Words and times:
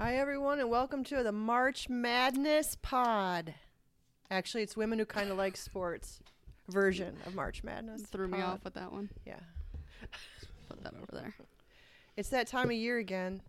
Hi, 0.00 0.14
everyone, 0.14 0.60
and 0.60 0.70
welcome 0.70 1.02
to 1.02 1.24
the 1.24 1.32
March 1.32 1.88
Madness 1.88 2.76
Pod. 2.80 3.52
Actually, 4.30 4.62
it's 4.62 4.76
women 4.76 5.00
who 5.00 5.04
kind 5.04 5.28
of 5.28 5.36
like 5.36 5.56
sports 5.56 6.20
version 6.68 7.16
of 7.26 7.34
March 7.34 7.64
Madness. 7.64 8.02
Threw 8.02 8.28
me 8.28 8.38
pod. 8.38 8.46
off 8.46 8.64
with 8.64 8.74
that 8.74 8.92
one. 8.92 9.10
Yeah. 9.26 9.40
Put 10.68 10.84
that 10.84 10.94
over 10.94 11.10
there. 11.10 11.34
It's 12.16 12.28
that 12.28 12.46
time 12.46 12.66
of 12.66 12.76
year 12.76 12.98
again. 12.98 13.42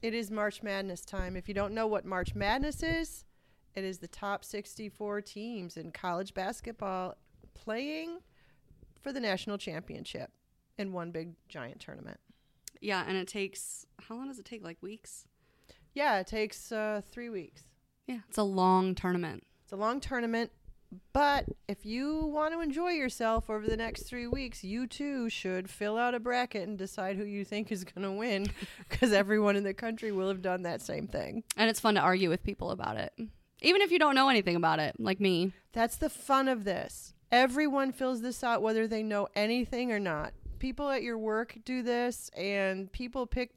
It 0.00 0.14
is 0.14 0.30
March 0.30 0.62
Madness 0.62 1.02
time. 1.02 1.36
If 1.36 1.46
you 1.46 1.52
don't 1.52 1.74
know 1.74 1.86
what 1.86 2.06
March 2.06 2.34
Madness 2.34 2.82
is, 2.82 3.26
it 3.74 3.84
is 3.84 3.98
the 3.98 4.08
top 4.08 4.46
64 4.46 5.20
teams 5.20 5.76
in 5.76 5.90
college 5.90 6.32
basketball 6.32 7.18
playing 7.52 8.20
for 9.02 9.12
the 9.12 9.20
national 9.20 9.58
championship 9.58 10.30
in 10.78 10.94
one 10.94 11.10
big 11.10 11.34
giant 11.50 11.80
tournament. 11.80 12.18
Yeah, 12.80 13.04
and 13.06 13.18
it 13.18 13.28
takes 13.28 13.84
how 14.00 14.14
long 14.14 14.28
does 14.28 14.38
it 14.38 14.46
take? 14.46 14.64
Like 14.64 14.78
weeks? 14.80 15.26
Yeah, 15.96 16.18
it 16.18 16.26
takes 16.26 16.70
uh, 16.72 17.00
three 17.10 17.30
weeks. 17.30 17.62
Yeah, 18.06 18.18
it's 18.28 18.36
a 18.36 18.42
long 18.42 18.94
tournament. 18.94 19.44
It's 19.64 19.72
a 19.72 19.76
long 19.76 19.98
tournament, 19.98 20.52
but 21.14 21.46
if 21.68 21.86
you 21.86 22.26
want 22.26 22.52
to 22.52 22.60
enjoy 22.60 22.90
yourself 22.90 23.48
over 23.48 23.66
the 23.66 23.78
next 23.78 24.02
three 24.02 24.26
weeks, 24.26 24.62
you 24.62 24.86
too 24.86 25.30
should 25.30 25.70
fill 25.70 25.96
out 25.96 26.14
a 26.14 26.20
bracket 26.20 26.68
and 26.68 26.76
decide 26.76 27.16
who 27.16 27.24
you 27.24 27.46
think 27.46 27.72
is 27.72 27.82
going 27.82 28.02
to 28.02 28.12
win 28.12 28.46
because 28.90 29.10
everyone 29.10 29.56
in 29.56 29.64
the 29.64 29.72
country 29.72 30.12
will 30.12 30.28
have 30.28 30.42
done 30.42 30.64
that 30.64 30.82
same 30.82 31.06
thing. 31.06 31.42
And 31.56 31.70
it's 31.70 31.80
fun 31.80 31.94
to 31.94 32.02
argue 32.02 32.28
with 32.28 32.44
people 32.44 32.72
about 32.72 32.98
it. 32.98 33.14
Even 33.62 33.80
if 33.80 33.90
you 33.90 33.98
don't 33.98 34.14
know 34.14 34.28
anything 34.28 34.54
about 34.54 34.78
it, 34.78 34.96
like 34.98 35.18
me. 35.18 35.54
That's 35.72 35.96
the 35.96 36.10
fun 36.10 36.46
of 36.46 36.64
this. 36.64 37.14
Everyone 37.32 37.90
fills 37.90 38.20
this 38.20 38.44
out 38.44 38.60
whether 38.60 38.86
they 38.86 39.02
know 39.02 39.28
anything 39.34 39.92
or 39.92 39.98
not. 39.98 40.34
People 40.58 40.90
at 40.90 41.02
your 41.02 41.16
work 41.16 41.56
do 41.64 41.82
this, 41.82 42.30
and 42.36 42.92
people 42.92 43.26
pick 43.26 43.52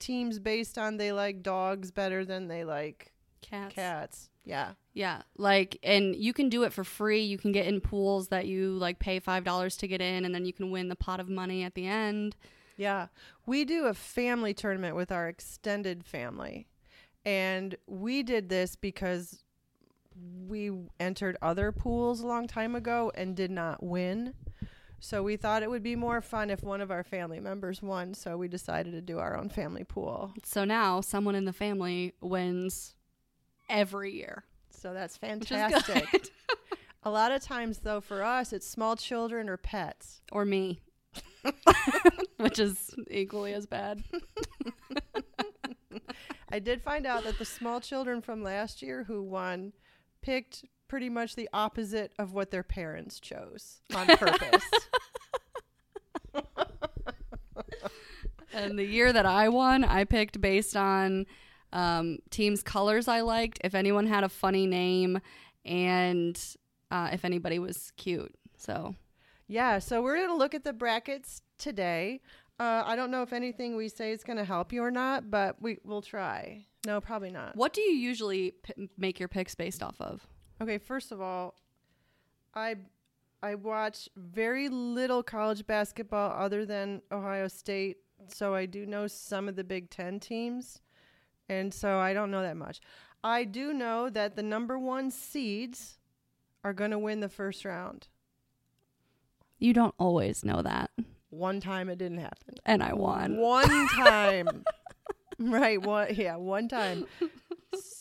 teams 0.00 0.38
based 0.38 0.78
on 0.78 0.96
they 0.96 1.12
like 1.12 1.42
dogs 1.42 1.90
better 1.90 2.24
than 2.24 2.48
they 2.48 2.64
like 2.64 3.12
Cats. 3.42 3.74
cats. 3.74 4.30
Yeah. 4.44 4.72
Yeah, 4.92 5.22
like 5.36 5.78
and 5.82 6.16
you 6.16 6.32
can 6.32 6.48
do 6.48 6.64
it 6.64 6.72
for 6.72 6.82
free. 6.82 7.22
You 7.22 7.38
can 7.38 7.52
get 7.52 7.66
in 7.66 7.80
pools 7.80 8.28
that 8.28 8.46
you 8.46 8.72
like 8.72 8.98
pay 8.98 9.20
$5 9.20 9.78
to 9.78 9.86
get 9.88 10.00
in 10.00 10.24
and 10.24 10.34
then 10.34 10.44
you 10.44 10.52
can 10.52 10.70
win 10.70 10.88
the 10.88 10.96
pot 10.96 11.20
of 11.20 11.28
money 11.28 11.62
at 11.62 11.74
the 11.74 11.86
end. 11.86 12.34
Yeah. 12.76 13.06
We 13.46 13.64
do 13.64 13.84
a 13.86 13.94
family 13.94 14.54
tournament 14.54 14.96
with 14.96 15.12
our 15.12 15.28
extended 15.28 16.04
family. 16.04 16.66
And 17.24 17.76
we 17.86 18.22
did 18.22 18.48
this 18.48 18.74
because 18.76 19.44
we 20.46 20.72
entered 20.98 21.36
other 21.42 21.70
pools 21.70 22.20
a 22.20 22.26
long 22.26 22.46
time 22.46 22.74
ago 22.74 23.12
and 23.14 23.36
did 23.36 23.50
not 23.50 23.82
win. 23.82 24.34
So 25.00 25.22
we 25.22 25.36
thought 25.36 25.62
it 25.62 25.70
would 25.70 25.82
be 25.82 25.96
more 25.96 26.20
fun 26.20 26.50
if 26.50 26.62
one 26.62 26.82
of 26.82 26.90
our 26.90 27.02
family 27.02 27.40
members 27.40 27.82
won. 27.82 28.12
So 28.14 28.36
we 28.36 28.48
decided 28.48 28.92
to 28.92 29.00
do 29.00 29.18
our 29.18 29.36
own 29.36 29.48
family 29.48 29.82
pool. 29.82 30.34
So 30.44 30.64
now 30.64 31.00
someone 31.00 31.34
in 31.34 31.46
the 31.46 31.52
family 31.54 32.12
wins 32.20 32.94
every 33.68 34.12
year. 34.12 34.44
So 34.70 34.92
that's 34.92 35.16
fantastic. 35.16 36.06
a 37.02 37.10
lot 37.10 37.32
of 37.32 37.42
times, 37.42 37.78
though, 37.78 38.00
for 38.00 38.22
us, 38.22 38.52
it's 38.52 38.66
small 38.66 38.94
children 38.94 39.48
or 39.48 39.56
pets. 39.56 40.20
or 40.30 40.44
me. 40.44 40.80
Which 42.36 42.58
is 42.58 42.94
equally 43.10 43.54
as 43.54 43.66
bad. 43.66 44.04
I 46.52 46.58
did 46.58 46.82
find 46.82 47.06
out 47.06 47.24
that 47.24 47.38
the 47.38 47.44
small 47.44 47.80
children 47.80 48.20
from 48.20 48.42
last 48.42 48.82
year 48.82 49.04
who 49.04 49.22
won 49.22 49.72
picked 50.20 50.64
pretty 50.90 51.08
much 51.08 51.36
the 51.36 51.48
opposite 51.52 52.12
of 52.18 52.32
what 52.34 52.50
their 52.50 52.64
parents 52.64 53.20
chose 53.20 53.80
on 53.94 54.06
purpose. 54.18 54.64
And 58.52 58.76
the 58.76 58.84
year 58.84 59.12
that 59.12 59.24
I 59.24 59.48
won, 59.48 59.84
I 59.84 60.02
picked 60.02 60.40
based 60.40 60.76
on 60.76 61.26
um, 61.72 62.18
teams' 62.30 62.64
colors 62.64 63.06
I 63.06 63.20
liked, 63.20 63.60
if 63.62 63.76
anyone 63.76 64.06
had 64.08 64.24
a 64.24 64.28
funny 64.28 64.66
name, 64.66 65.20
and 65.64 66.38
uh, 66.90 67.10
if 67.12 67.24
anybody 67.24 67.60
was 67.60 67.92
cute. 67.96 68.34
So 68.58 68.96
yeah, 69.46 69.78
so 69.78 70.02
we're 70.02 70.16
going 70.16 70.30
to 70.30 70.34
look 70.34 70.54
at 70.54 70.64
the 70.64 70.72
brackets 70.72 71.42
today. 71.58 72.20
Uh, 72.58 72.82
I 72.84 72.96
don't 72.96 73.12
know 73.12 73.22
if 73.22 73.32
anything 73.32 73.76
we 73.76 73.88
say 73.88 74.10
is 74.10 74.24
going 74.24 74.36
to 74.38 74.44
help 74.44 74.72
you 74.72 74.82
or 74.82 74.90
not, 74.90 75.30
but 75.30 75.62
we 75.62 75.78
will 75.84 76.02
try. 76.02 76.66
No, 76.84 77.00
probably 77.00 77.30
not. 77.30 77.54
what 77.54 77.72
do 77.72 77.80
you 77.80 77.92
usually 77.92 78.54
p- 78.64 78.88
make 78.98 79.20
your 79.20 79.28
picks 79.28 79.54
based 79.54 79.82
off 79.82 80.00
of? 80.00 80.26
Okay, 80.60 80.78
first 80.78 81.10
of 81.10 81.20
all, 81.20 81.54
I 82.54 82.76
I 83.42 83.54
watch 83.54 84.08
very 84.16 84.68
little 84.68 85.22
college 85.22 85.66
basketball 85.66 86.32
other 86.38 86.66
than 86.66 87.00
Ohio 87.10 87.48
State, 87.48 87.98
so 88.28 88.54
I 88.54 88.66
do 88.66 88.84
know 88.84 89.06
some 89.06 89.48
of 89.48 89.56
the 89.56 89.64
Big 89.64 89.88
10 89.88 90.20
teams. 90.20 90.80
And 91.48 91.72
so 91.72 91.98
I 91.98 92.12
don't 92.12 92.30
know 92.30 92.42
that 92.42 92.56
much. 92.56 92.80
I 93.24 93.44
do 93.44 93.72
know 93.72 94.10
that 94.10 94.36
the 94.36 94.42
number 94.42 94.78
1 94.78 95.10
seeds 95.10 95.98
are 96.62 96.72
going 96.72 96.90
to 96.90 96.98
win 96.98 97.20
the 97.20 97.28
first 97.28 97.64
round. 97.64 98.08
You 99.58 99.72
don't 99.72 99.94
always 99.98 100.44
know 100.44 100.62
that. 100.62 100.90
One 101.30 101.60
time 101.60 101.88
it 101.88 101.98
didn't 101.98 102.18
happen. 102.18 102.54
And 102.66 102.82
I 102.82 102.92
won. 102.92 103.38
One 103.38 103.88
time. 103.88 104.64
right, 105.38 105.80
one 105.80 106.14
yeah, 106.14 106.36
one 106.36 106.68
time. 106.68 107.06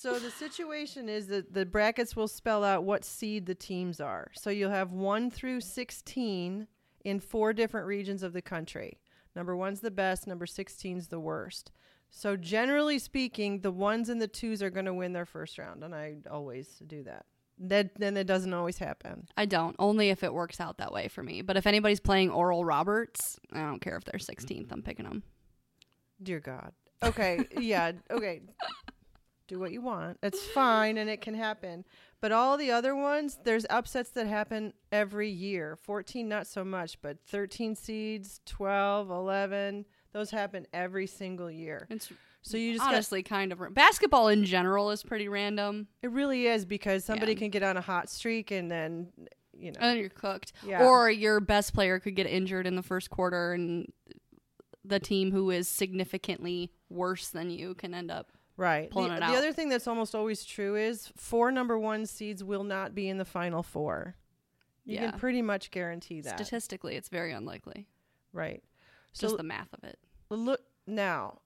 So 0.02 0.18
the 0.18 0.32
situation 0.32 1.10
is 1.10 1.28
that 1.28 1.54
the 1.54 1.66
brackets 1.66 2.16
will 2.16 2.30
spell 2.30 2.64
out 2.64 2.86
what 2.86 3.04
seed 3.04 3.46
the 3.46 3.54
teams 3.54 4.00
are. 4.00 4.32
So 4.34 4.50
you'll 4.50 4.72
have 4.72 4.94
1 4.94 5.30
through 5.30 5.60
16 5.60 6.68
in 7.04 7.20
four 7.20 7.52
different 7.52 7.86
regions 7.86 8.24
of 8.24 8.32
the 8.32 8.42
country. 8.42 9.02
Number 9.36 9.58
1's 9.58 9.82
the 9.82 9.92
best, 9.92 10.26
number 10.26 10.46
16's 10.46 11.10
the 11.10 11.20
worst. 11.20 11.74
So 12.10 12.38
generally 12.38 12.98
speaking, 12.98 13.60
the 13.60 13.74
ones 13.74 14.08
and 14.08 14.22
the 14.22 14.30
twos 14.30 14.64
are 14.64 14.70
going 14.70 14.86
to 14.86 14.94
win 14.94 15.12
their 15.12 15.26
first 15.26 15.58
round, 15.58 15.84
and 15.84 15.94
I 15.94 16.16
always 16.32 16.82
do 16.88 17.04
that. 17.04 17.26
That 17.58 18.00
then 18.00 18.16
it 18.16 18.26
doesn't 18.26 18.54
always 18.54 18.78
happen. 18.78 19.28
I 19.36 19.48
don't, 19.48 19.76
only 19.80 20.12
if 20.12 20.24
it 20.24 20.34
works 20.34 20.62
out 20.62 20.78
that 20.78 20.94
way 20.94 21.10
for 21.10 21.24
me. 21.24 21.42
But 21.42 21.58
if 21.58 21.68
anybody's 21.68 22.00
playing 22.00 22.30
Oral 22.30 22.64
Roberts, 22.64 23.38
I 23.52 23.60
don't 23.64 23.82
care 23.82 23.98
if 23.98 24.06
they're 24.06 24.18
16th, 24.18 24.72
I'm 24.72 24.82
picking 24.82 25.04
them. 25.04 25.24
Dear 26.24 26.40
God. 26.40 26.72
Okay, 27.04 27.46
yeah, 27.60 27.92
okay. 28.10 28.44
Do 29.50 29.60
what 29.60 29.72
you 29.72 29.82
want. 29.82 30.20
It's 30.22 30.46
fine 30.50 30.98
and 31.00 31.10
it 31.10 31.22
can 31.22 31.34
happen. 31.34 31.84
But 32.22 32.32
all 32.32 32.56
the 32.56 32.70
other 32.72 32.96
ones, 32.96 33.40
there's 33.44 33.66
upsets 33.68 34.12
that 34.12 34.28
happen 34.28 34.74
every 34.92 35.30
year. 35.30 35.76
14 35.76 36.30
not 36.30 36.46
so 36.46 36.64
much, 36.64 37.02
but 37.02 37.18
13 37.28 37.76
seeds, 37.76 38.42
12, 38.46 39.10
11, 39.10 39.86
those 40.14 40.30
happen 40.30 40.68
every 40.72 41.08
single 41.08 41.50
year. 41.50 41.88
It's 41.90 42.12
So 42.44 42.58
you 42.58 42.74
just 42.74 42.84
got 42.86 42.94
honestly 42.94 43.24
kind 43.24 43.52
of 43.52 43.74
basketball 43.74 44.28
in 44.28 44.46
general 44.46 44.92
is 44.92 45.02
pretty 45.02 45.28
random. 45.28 45.88
it 46.04 46.12
really 46.12 46.46
is 46.46 46.64
because 46.64 47.04
somebody 47.04 47.32
Yeah. 47.34 47.40
can 47.40 47.50
get 47.50 47.64
on 47.64 47.76
a 47.76 47.82
hot 47.82 48.08
streak 48.10 48.52
and 48.52 48.70
then 48.70 49.12
you 49.58 49.72
know. 49.72 49.80
And 49.82 49.90
then 49.92 49.98
you're 49.98 50.10
cooked. 50.10 50.54
Yeah. 50.66 50.86
Or 50.86 51.10
your 51.10 51.40
best 51.40 51.74
player 51.74 52.00
could 52.00 52.16
get 52.16 52.28
injured 52.28 52.66
in 52.68 52.76
the 52.76 52.84
first 52.84 53.10
quarter 53.10 53.52
and 53.54 53.92
the 54.86 55.00
team 55.00 55.32
who 55.32 55.50
is 55.50 55.68
significantly 55.68 56.72
worse 56.90 57.30
than 57.30 57.50
you 57.50 57.74
can 57.74 57.94
end 57.94 58.10
up 58.12 58.32
Right. 58.60 58.90
pulling 58.90 59.10
the, 59.12 59.16
it 59.18 59.20
the 59.22 59.38
other 59.38 59.54
thing 59.54 59.70
that's 59.70 59.88
almost 59.88 60.14
always 60.14 60.44
true 60.44 60.76
is 60.76 61.12
four 61.16 61.50
number 61.52 61.80
one 61.80 62.06
seeds 62.06 62.44
will 62.44 62.66
not 62.66 62.94
be 62.94 63.08
in 63.08 63.18
the 63.18 63.24
final 63.26 63.64
four. 63.64 64.16
You 64.86 64.96
Yeah. 64.96 65.12
can 65.12 65.20
pretty 65.20 65.42
much 65.42 65.72
guarantee 65.72 66.20
that. 66.22 66.36
statistically 66.38 66.96
it's 66.98 67.08
very 67.10 67.32
unlikely. 67.32 67.88
right. 68.34 68.62
It's 69.12 69.22
So 69.22 69.28
just 69.28 69.38
the 69.38 69.44
math 69.44 69.74
of 69.74 69.84
it. 69.86 69.98
look 70.30 70.62
now 70.86 71.40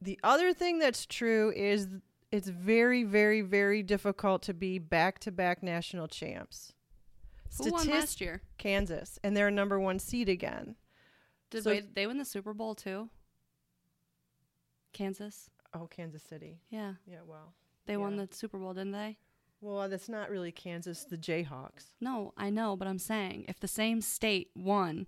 the 0.00 0.18
other 0.22 0.52
thing 0.54 0.78
that's 0.78 1.04
true 1.06 1.52
is 1.54 1.88
it's 2.30 2.48
very 2.48 3.04
very 3.04 3.42
very 3.42 3.82
difficult 3.82 4.42
to 4.44 4.54
be 4.54 4.78
back-to-back 4.78 5.62
national 5.62 6.08
champs 6.08 6.72
Who 7.58 7.70
won 7.72 7.86
last 7.88 8.20
year? 8.22 8.40
kansas 8.58 9.18
and 9.22 9.36
they're 9.36 9.48
a 9.48 9.52
number 9.52 9.78
one 9.78 9.98
seed 9.98 10.28
again 10.30 10.76
Did 11.50 11.64
So- 11.64 11.70
they, 11.70 11.80
they 11.80 12.06
win 12.06 12.16
the 12.18 12.24
Super 12.24 12.54
Bowl 12.54 12.74
too? 12.74 13.10
Kansas? 14.92 15.50
Oh 15.74 15.86
kansas 15.86 16.22
city 16.22 16.60
Yeah. 16.70 16.94
yeah 17.06 17.18
well 17.26 17.54
They 17.86 17.96
won 17.96 18.16
the 18.16 18.28
Super 18.30 18.58
Bowl, 18.58 18.74
didn't 18.74 18.92
they? 18.92 19.18
well 19.60 19.88
that's 19.88 20.08
not 20.08 20.30
really 20.30 20.52
kansas 20.52 21.04
the 21.04 21.16
jayhawks 21.16 21.92
No, 22.00 22.32
I 22.36 22.50
know, 22.50 22.76
but 22.76 22.88
I'm 22.88 22.98
saying 22.98 23.44
if 23.48 23.60
the 23.60 23.68
same 23.68 24.00
state 24.00 24.50
won, 24.56 25.06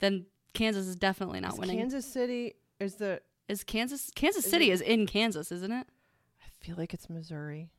then 0.00 0.26
Kansas 0.54 0.86
is 0.86 0.96
definitely 0.96 1.40
not 1.40 1.54
Is 1.54 1.58
winning. 1.58 1.78
kansas 1.78 2.06
city 2.06 2.54
is 2.80 2.96
the 2.96 3.20
is 3.48 3.62
Kansas 3.64 4.10
Kansas 4.14 4.44
Is 4.46 4.50
City 4.50 4.70
it- 4.70 4.74
is 4.74 4.80
in 4.80 5.06
Kansas, 5.06 5.50
isn't 5.52 5.72
it? 5.72 5.86
i 6.42 6.64
feel 6.64 6.76
like 6.76 6.94
it's 6.94 7.10
missouri 7.10 7.70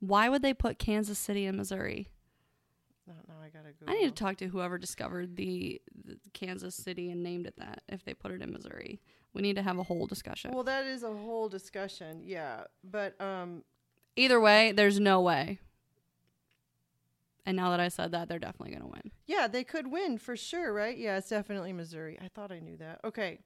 Why 0.00 0.28
would 0.28 0.42
they 0.42 0.52
put 0.54 0.78
Kansas 0.78 1.18
City 1.18 1.46
in 1.46 1.56
Missouri? 1.56 2.08
no 3.06 3.14
no 3.28 3.34
i 3.42 3.48
gotta 3.48 3.70
go 3.72 3.86
I 3.86 3.94
need 3.94 4.06
to 4.08 4.22
talk 4.24 4.36
to 4.38 4.48
whoever 4.48 4.78
discovered 4.78 5.36
the, 5.36 5.80
the 6.04 6.18
Kansas 6.32 6.74
City 6.74 7.10
and 7.10 7.22
named 7.22 7.46
it 7.46 7.54
that. 7.58 7.82
If 7.88 8.04
they 8.04 8.14
put 8.14 8.32
it 8.32 8.42
in 8.42 8.52
Missouri, 8.52 9.00
we 9.36 9.42
need 9.42 9.54
to 9.56 9.62
have 9.62 9.78
a 9.78 9.82
whole 9.84 10.06
discussion. 10.06 10.50
well 10.52 10.64
that 10.64 10.84
is 10.86 11.02
a 11.04 11.12
whole 11.12 11.48
discussion 11.48 12.22
yeah 12.24 12.64
but 12.82 13.14
um 13.20 13.62
Either 14.18 14.40
way, 14.40 14.72
there's 14.72 14.98
no 14.98 15.20
way. 15.20 15.58
And 17.44 17.54
now 17.54 17.68
that 17.70 17.80
I 17.80 17.88
said 17.88 18.12
that, 18.12 18.28
they're 18.30 18.38
definitely 18.38 18.70
going 18.70 18.80
to 18.82 18.88
win. 18.88 19.10
Yeah, 19.26 19.46
they 19.46 19.62
could 19.62 19.88
win 19.92 20.16
for 20.16 20.36
sure, 20.36 20.72
right? 20.72 20.96
Yeah, 20.96 21.18
it's 21.18 21.28
definitely 21.28 21.74
Missouri. 21.74 22.18
I 22.20 22.28
thought 22.28 22.50
I 22.50 22.58
knew 22.58 22.78
that. 22.78 23.00
Okay. 23.04 23.40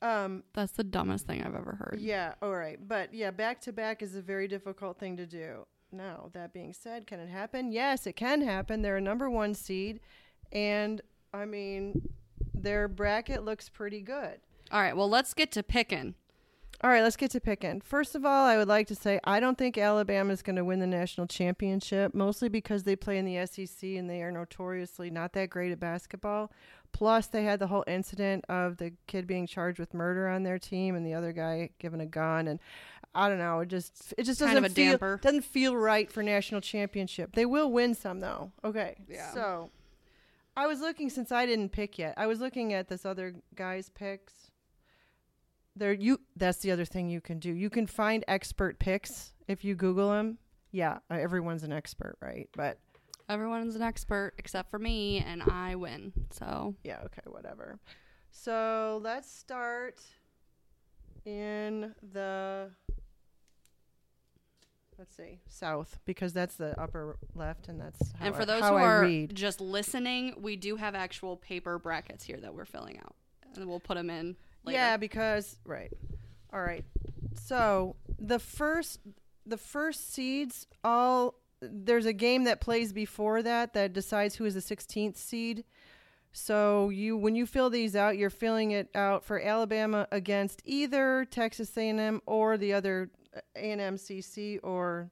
Um, 0.00 0.44
That's 0.54 0.70
the 0.72 0.84
dumbest 0.84 1.26
thing 1.26 1.42
I've 1.42 1.56
ever 1.56 1.74
heard. 1.74 1.98
yeah, 2.00 2.34
all 2.40 2.54
right. 2.54 2.78
But 2.86 3.12
yeah, 3.12 3.32
back 3.32 3.60
to 3.62 3.72
back 3.72 4.00
is 4.00 4.14
a 4.14 4.22
very 4.22 4.46
difficult 4.46 4.98
thing 4.98 5.16
to 5.16 5.26
do. 5.26 5.66
Now, 5.90 6.30
that 6.34 6.52
being 6.52 6.72
said, 6.72 7.06
can 7.08 7.18
it 7.18 7.28
happen? 7.28 7.72
Yes, 7.72 8.06
it 8.06 8.14
can 8.14 8.42
happen. 8.42 8.82
They're 8.82 8.98
a 8.98 9.00
number 9.00 9.28
one 9.28 9.54
seed. 9.54 9.98
And 10.52 11.00
I 11.34 11.46
mean, 11.46 12.10
their 12.54 12.86
bracket 12.88 13.44
looks 13.44 13.68
pretty 13.68 14.02
good. 14.02 14.38
All 14.70 14.80
right, 14.80 14.96
well, 14.96 15.08
let's 15.08 15.34
get 15.34 15.52
to 15.52 15.62
picking. 15.62 16.14
All 16.82 16.90
right, 16.90 17.02
let's 17.02 17.16
get 17.16 17.30
to 17.30 17.40
picking. 17.40 17.80
First 17.80 18.14
of 18.14 18.26
all, 18.26 18.44
I 18.44 18.58
would 18.58 18.68
like 18.68 18.86
to 18.88 18.94
say 18.94 19.18
I 19.24 19.40
don't 19.40 19.56
think 19.56 19.78
Alabama 19.78 20.32
is 20.32 20.42
going 20.42 20.56
to 20.56 20.64
win 20.64 20.78
the 20.78 20.86
national 20.86 21.26
championship, 21.26 22.14
mostly 22.14 22.50
because 22.50 22.82
they 22.82 22.96
play 22.96 23.16
in 23.16 23.24
the 23.24 23.46
SEC 23.46 23.82
and 23.90 24.10
they 24.10 24.22
are 24.22 24.30
notoriously 24.30 25.08
not 25.08 25.32
that 25.32 25.48
great 25.48 25.72
at 25.72 25.80
basketball. 25.80 26.52
Plus, 26.92 27.28
they 27.28 27.44
had 27.44 27.60
the 27.60 27.66
whole 27.68 27.84
incident 27.86 28.44
of 28.48 28.76
the 28.76 28.92
kid 29.06 29.26
being 29.26 29.46
charged 29.46 29.78
with 29.78 29.94
murder 29.94 30.28
on 30.28 30.42
their 30.42 30.58
team 30.58 30.94
and 30.94 31.06
the 31.06 31.14
other 31.14 31.32
guy 31.32 31.70
given 31.78 32.00
a 32.00 32.06
gun, 32.06 32.46
and 32.46 32.60
I 33.14 33.30
don't 33.30 33.38
know. 33.38 33.60
It 33.60 33.68
just 33.68 34.12
it 34.18 34.24
just 34.24 34.38
doesn't 34.38 34.58
of 34.58 34.64
a 34.64 34.68
feel 34.68 34.92
damper. 34.92 35.18
doesn't 35.22 35.44
feel 35.44 35.74
right 35.76 36.10
for 36.12 36.22
national 36.22 36.60
championship. 36.60 37.34
They 37.34 37.46
will 37.46 37.72
win 37.72 37.94
some 37.94 38.20
though. 38.20 38.52
Okay, 38.62 38.96
Yeah. 39.08 39.32
So, 39.32 39.70
I 40.56 40.66
was 40.66 40.80
looking 40.80 41.08
since 41.08 41.32
I 41.32 41.46
didn't 41.46 41.70
pick 41.70 41.98
yet. 41.98 42.14
I 42.18 42.26
was 42.26 42.40
looking 42.40 42.74
at 42.74 42.88
this 42.88 43.06
other 43.06 43.34
guy's 43.54 43.88
picks 43.88 44.50
there 45.76 45.92
you 45.92 46.20
that's 46.36 46.58
the 46.58 46.70
other 46.72 46.84
thing 46.84 47.08
you 47.08 47.20
can 47.20 47.38
do. 47.38 47.52
You 47.52 47.70
can 47.70 47.86
find 47.86 48.24
expert 48.26 48.78
picks 48.78 49.34
if 49.46 49.64
you 49.64 49.74
google 49.74 50.10
them 50.10 50.38
yeah 50.72 50.98
uh, 51.10 51.14
everyone's 51.14 51.62
an 51.62 51.72
expert 51.72 52.16
right? 52.20 52.48
But 52.56 52.78
Everyone's 53.28 53.74
an 53.74 53.82
expert 53.82 54.34
except 54.38 54.70
for 54.70 54.78
me, 54.78 55.18
and 55.18 55.42
I 55.42 55.74
win. 55.74 56.12
So. 56.30 56.76
Yeah 56.84 56.98
okay 57.06 57.22
whatever. 57.26 57.80
So 58.30 59.00
let's 59.02 59.30
start 59.30 60.00
in 61.24 61.92
the 62.12 62.70
let's 64.96 65.16
see 65.16 65.40
south 65.48 65.98
because 66.04 66.32
that's 66.32 66.54
the 66.54 66.80
upper 66.80 67.18
left 67.34 67.66
and 67.68 67.80
that's 67.80 68.12
how 68.12 68.26
and 68.26 68.34
for 68.34 68.42
I, 68.42 68.44
those 68.44 68.62
who 68.62 68.74
I 68.76 68.82
are 68.82 69.00
read. 69.02 69.34
just 69.34 69.60
listening, 69.60 70.34
we 70.40 70.54
do 70.54 70.76
have 70.76 70.94
actual 70.94 71.36
paper 71.36 71.78
brackets 71.80 72.24
here 72.24 72.38
that 72.40 72.54
we're 72.54 72.64
filling 72.64 72.98
out, 73.00 73.16
and 73.54 73.66
we'll 73.66 73.80
put 73.80 73.96
them 73.96 74.08
in. 74.08 74.36
Later. 74.66 74.78
Yeah, 74.78 74.96
because 74.96 75.58
right. 75.64 75.92
All 76.52 76.60
right. 76.60 76.84
So 77.34 77.96
the 78.18 78.38
first 78.38 79.00
the 79.44 79.56
first 79.56 80.12
seeds 80.12 80.66
all 80.82 81.34
there's 81.60 82.06
a 82.06 82.12
game 82.12 82.44
that 82.44 82.60
plays 82.60 82.92
before 82.92 83.42
that 83.42 83.72
that 83.74 83.92
decides 83.92 84.34
who 84.36 84.44
is 84.44 84.54
the 84.54 84.60
16th 84.60 85.16
seed. 85.16 85.64
So 86.32 86.90
you 86.90 87.16
when 87.16 87.34
you 87.34 87.46
fill 87.46 87.70
these 87.70 87.96
out, 87.96 88.18
you're 88.18 88.28
filling 88.30 88.72
it 88.72 88.88
out 88.94 89.24
for 89.24 89.40
Alabama 89.40 90.06
against 90.12 90.60
either 90.64 91.24
Texas 91.30 91.74
A&M 91.76 92.20
or 92.26 92.58
the 92.58 92.72
other 92.74 93.10
uh, 93.34 93.40
A&M 93.56 93.96
CC 93.96 94.58
or 94.62 95.10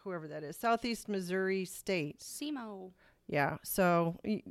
whoever 0.00 0.28
that 0.28 0.42
is. 0.42 0.56
Southeast 0.56 1.08
Missouri 1.08 1.64
State. 1.64 2.20
SEMO. 2.20 2.92
Yeah. 3.28 3.58
So 3.62 4.18
y- 4.24 4.42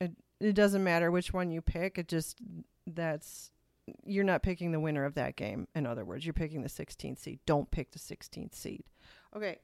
it 0.00 0.12
it 0.40 0.54
doesn't 0.54 0.84
matter 0.84 1.10
which 1.10 1.32
one 1.32 1.50
you 1.50 1.60
pick. 1.60 1.98
It 1.98 2.08
just 2.08 2.38
that's 2.86 3.50
you're 4.04 4.24
not 4.24 4.42
picking 4.42 4.72
the 4.72 4.80
winner 4.80 5.04
of 5.04 5.14
that 5.14 5.36
game. 5.36 5.68
In 5.74 5.86
other 5.86 6.04
words, 6.04 6.24
you're 6.24 6.32
picking 6.32 6.62
the 6.62 6.68
16th 6.68 7.18
seed. 7.18 7.40
Don't 7.46 7.70
pick 7.70 7.92
the 7.92 7.98
16th 7.98 8.54
seed. 8.54 8.84
Okay. 9.36 9.58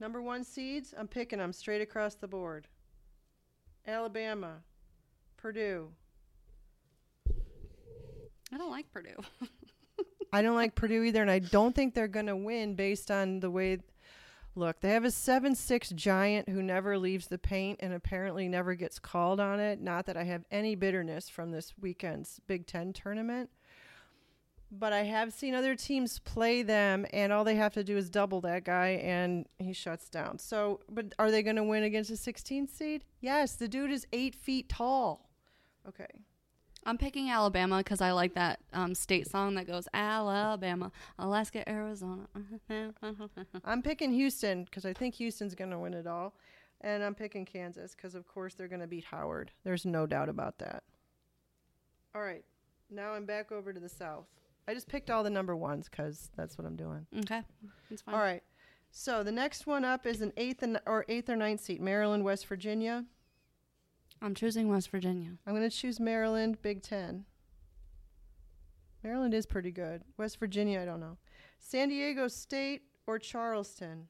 Number 0.00 0.22
1 0.22 0.44
seeds, 0.44 0.94
I'm 0.96 1.08
picking 1.08 1.40
them 1.40 1.52
straight 1.52 1.80
across 1.80 2.14
the 2.14 2.28
board. 2.28 2.68
Alabama, 3.86 4.58
Purdue. 5.36 5.88
I 8.52 8.56
don't 8.56 8.70
like 8.70 8.90
Purdue. 8.92 9.16
I 10.32 10.42
don't 10.42 10.56
like 10.56 10.74
Purdue 10.74 11.02
either, 11.04 11.22
and 11.22 11.30
I 11.30 11.38
don't 11.38 11.74
think 11.74 11.94
they're 11.94 12.06
going 12.08 12.26
to 12.26 12.36
win 12.36 12.74
based 12.74 13.10
on 13.10 13.40
the 13.40 13.50
way. 13.50 13.78
Look, 14.58 14.80
they 14.80 14.90
have 14.90 15.04
a 15.04 15.12
7 15.12 15.54
6 15.54 15.90
giant 15.90 16.48
who 16.48 16.64
never 16.64 16.98
leaves 16.98 17.28
the 17.28 17.38
paint 17.38 17.78
and 17.80 17.94
apparently 17.94 18.48
never 18.48 18.74
gets 18.74 18.98
called 18.98 19.38
on 19.38 19.60
it. 19.60 19.80
Not 19.80 20.06
that 20.06 20.16
I 20.16 20.24
have 20.24 20.44
any 20.50 20.74
bitterness 20.74 21.28
from 21.28 21.52
this 21.52 21.74
weekend's 21.80 22.40
Big 22.48 22.66
Ten 22.66 22.92
tournament, 22.92 23.50
but 24.72 24.92
I 24.92 25.04
have 25.04 25.32
seen 25.32 25.54
other 25.54 25.76
teams 25.76 26.18
play 26.18 26.62
them, 26.62 27.06
and 27.12 27.32
all 27.32 27.44
they 27.44 27.54
have 27.54 27.74
to 27.74 27.84
do 27.84 27.96
is 27.96 28.10
double 28.10 28.40
that 28.40 28.64
guy, 28.64 29.00
and 29.04 29.46
he 29.60 29.72
shuts 29.72 30.08
down. 30.08 30.40
So, 30.40 30.80
but 30.90 31.14
are 31.20 31.30
they 31.30 31.44
going 31.44 31.54
to 31.54 31.62
win 31.62 31.84
against 31.84 32.10
a 32.10 32.14
16th 32.14 32.70
seed? 32.70 33.04
Yes, 33.20 33.54
the 33.54 33.68
dude 33.68 33.92
is 33.92 34.08
eight 34.12 34.34
feet 34.34 34.68
tall. 34.68 35.30
Okay. 35.86 36.08
I'm 36.88 36.96
picking 36.96 37.28
Alabama 37.28 37.78
because 37.78 38.00
I 38.00 38.12
like 38.12 38.32
that 38.32 38.60
um, 38.72 38.94
state 38.94 39.30
song 39.30 39.56
that 39.56 39.66
goes 39.66 39.86
Alabama, 39.92 40.90
Alaska, 41.18 41.68
Arizona. 41.68 42.26
I'm 43.64 43.82
picking 43.82 44.10
Houston 44.10 44.64
because 44.64 44.86
I 44.86 44.94
think 44.94 45.14
Houston's 45.16 45.54
going 45.54 45.70
to 45.70 45.78
win 45.78 45.92
it 45.92 46.06
all. 46.06 46.32
And 46.80 47.04
I'm 47.04 47.14
picking 47.14 47.44
Kansas 47.44 47.94
because, 47.94 48.14
of 48.14 48.26
course, 48.26 48.54
they're 48.54 48.68
going 48.68 48.80
to 48.80 48.86
beat 48.86 49.04
Howard. 49.04 49.50
There's 49.64 49.84
no 49.84 50.06
doubt 50.06 50.30
about 50.30 50.56
that. 50.60 50.82
All 52.14 52.22
right. 52.22 52.44
Now 52.88 53.10
I'm 53.12 53.26
back 53.26 53.52
over 53.52 53.74
to 53.74 53.80
the 53.80 53.88
South. 53.90 54.24
I 54.66 54.72
just 54.72 54.88
picked 54.88 55.10
all 55.10 55.22
the 55.22 55.28
number 55.28 55.54
ones 55.54 55.90
because 55.90 56.30
that's 56.38 56.56
what 56.56 56.66
I'm 56.66 56.76
doing. 56.76 57.06
okay, 57.18 57.42
that's 57.90 58.00
fine. 58.00 58.14
All 58.14 58.20
right. 58.22 58.42
So 58.90 59.22
the 59.22 59.32
next 59.32 59.66
one 59.66 59.84
up 59.84 60.06
is 60.06 60.22
an 60.22 60.32
eighth 60.38 60.62
and, 60.62 60.80
or 60.86 61.04
eighth 61.10 61.28
or 61.28 61.36
ninth 61.36 61.60
seat, 61.60 61.82
Maryland, 61.82 62.24
West 62.24 62.46
Virginia. 62.46 63.04
I'm 64.20 64.34
choosing 64.34 64.68
West 64.68 64.90
Virginia. 64.90 65.32
I'm 65.46 65.54
going 65.54 65.68
to 65.68 65.74
choose 65.74 66.00
Maryland, 66.00 66.60
Big 66.62 66.82
Ten. 66.82 67.24
Maryland 69.02 69.32
is 69.34 69.46
pretty 69.46 69.70
good. 69.70 70.02
West 70.16 70.38
Virginia, 70.40 70.80
I 70.80 70.84
don't 70.84 71.00
know. 71.00 71.16
San 71.58 71.88
Diego 71.88 72.28
State 72.28 72.82
or 73.06 73.18
Charleston. 73.18 74.08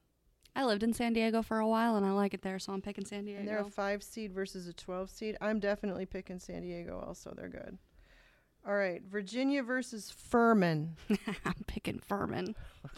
I 0.55 0.65
lived 0.65 0.83
in 0.83 0.93
San 0.93 1.13
Diego 1.13 1.41
for 1.41 1.59
a 1.59 1.67
while 1.67 1.95
and 1.95 2.05
I 2.05 2.11
like 2.11 2.33
it 2.33 2.41
there, 2.41 2.57
so 2.59 2.73
I'm 2.73 2.81
picking 2.81 3.05
San 3.05 3.25
Diego. 3.25 3.39
And 3.39 3.47
they're 3.47 3.59
a 3.59 3.69
five 3.69 4.03
seed 4.03 4.33
versus 4.33 4.67
a 4.67 4.73
12 4.73 5.09
seed. 5.09 5.37
I'm 5.41 5.59
definitely 5.59 6.05
picking 6.05 6.39
San 6.39 6.63
Diego 6.63 7.03
also. 7.05 7.33
They're 7.35 7.49
good. 7.49 7.77
All 8.67 8.75
right. 8.75 9.01
Virginia 9.03 9.63
versus 9.63 10.11
Furman. 10.11 10.97
I'm 11.45 11.63
picking 11.67 11.99
Furman. 11.99 12.55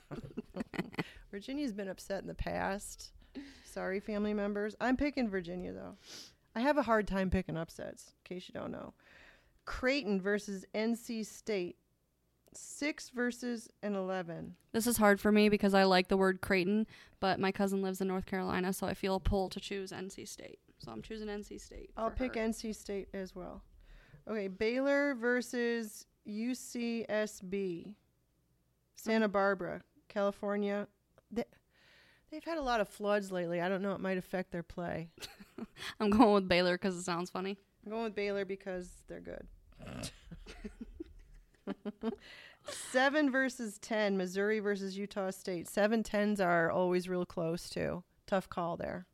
Virginia's 1.32 1.74
been 1.74 1.90
upset 1.90 2.22
in 2.22 2.28
the 2.28 2.34
past. 2.34 3.12
Sorry, 3.64 4.00
family 4.00 4.34
members. 4.34 4.76
I'm 4.82 4.98
picking 4.98 5.30
Virginia, 5.30 5.72
though. 5.72 5.96
I 6.56 6.62
have 6.62 6.78
a 6.78 6.84
hard 6.84 7.08
time 7.08 7.30
picking 7.30 7.58
upsets, 7.58 8.14
in 8.26 8.36
case 8.36 8.48
you 8.48 8.60
don't 8.60 8.72
know. 8.72 8.94
Creighton 9.66 10.20
versus 10.22 10.66
NC 10.74 11.26
State. 11.26 11.78
Six 12.54 13.10
versus 13.12 13.70
an 13.82 13.96
11. 13.96 14.56
This 14.74 14.86
is 14.86 14.98
hard 14.98 15.22
for 15.22 15.32
me 15.32 15.48
because 15.48 15.74
I 15.74 15.84
like 15.84 16.10
the 16.10 16.18
word 16.18 16.42
Creighton, 16.42 16.86
but 17.22 17.40
my 17.40 17.54
cousin 17.54 17.82
lives 17.82 18.02
in 18.02 18.10
North 18.10 18.26
Carolina, 18.26 18.74
so 18.74 18.88
I 18.88 18.94
feel 18.94 19.16
a 19.16 19.20
pull 19.22 19.48
to 19.48 19.60
choose 19.62 19.92
NC 19.94 20.28
State. 20.28 20.60
So 20.80 20.92
I'm 20.92 21.02
choosing 21.02 21.30
NC 21.30 21.62
State. 21.62 21.92
I'll 21.96 22.12
pick 22.12 22.36
her. 22.36 22.42
NC 22.42 22.76
State 22.76 23.08
as 23.14 23.34
well. 23.34 23.64
Okay, 24.30 24.50
Baylor 24.50 25.16
versus 25.16 26.06
UCSB. 26.28 27.96
Santa 28.96 29.30
Barbara, 29.30 29.82
California. 30.10 30.88
They've 32.32 32.44
had 32.44 32.58
a 32.58 32.62
lot 32.62 32.82
of 32.82 32.88
floods 32.88 33.32
lately. 33.32 33.62
I 33.62 33.70
don't 33.70 33.82
know. 33.82 33.94
It 33.94 34.00
might 34.00 34.18
affect 34.18 34.52
their 34.52 34.64
play. 34.64 35.10
I'm 36.00 36.10
going 36.10 36.34
with 36.34 36.48
Baylor 36.48 36.76
because 36.76 36.96
it 36.96 37.04
sounds 37.04 37.30
funny. 37.30 37.58
I'm 37.86 37.92
going 37.92 38.04
with 38.06 38.16
Baylor 38.16 38.46
because 38.46 38.90
they're 39.08 39.22
good. 39.22 39.48
Seven 42.92 43.32
versus 43.32 43.78
ten, 43.80 44.18
Missouri 44.18 44.60
versus 44.60 44.98
Utah 44.98 45.32
State. 45.32 45.68
Seven 45.68 46.04
tens 46.04 46.40
are 46.40 46.72
always 46.72 47.10
real 47.10 47.26
close 47.26 47.70
too. 47.70 48.04
Tough 48.28 48.50
call 48.50 48.78
there. 48.78 49.08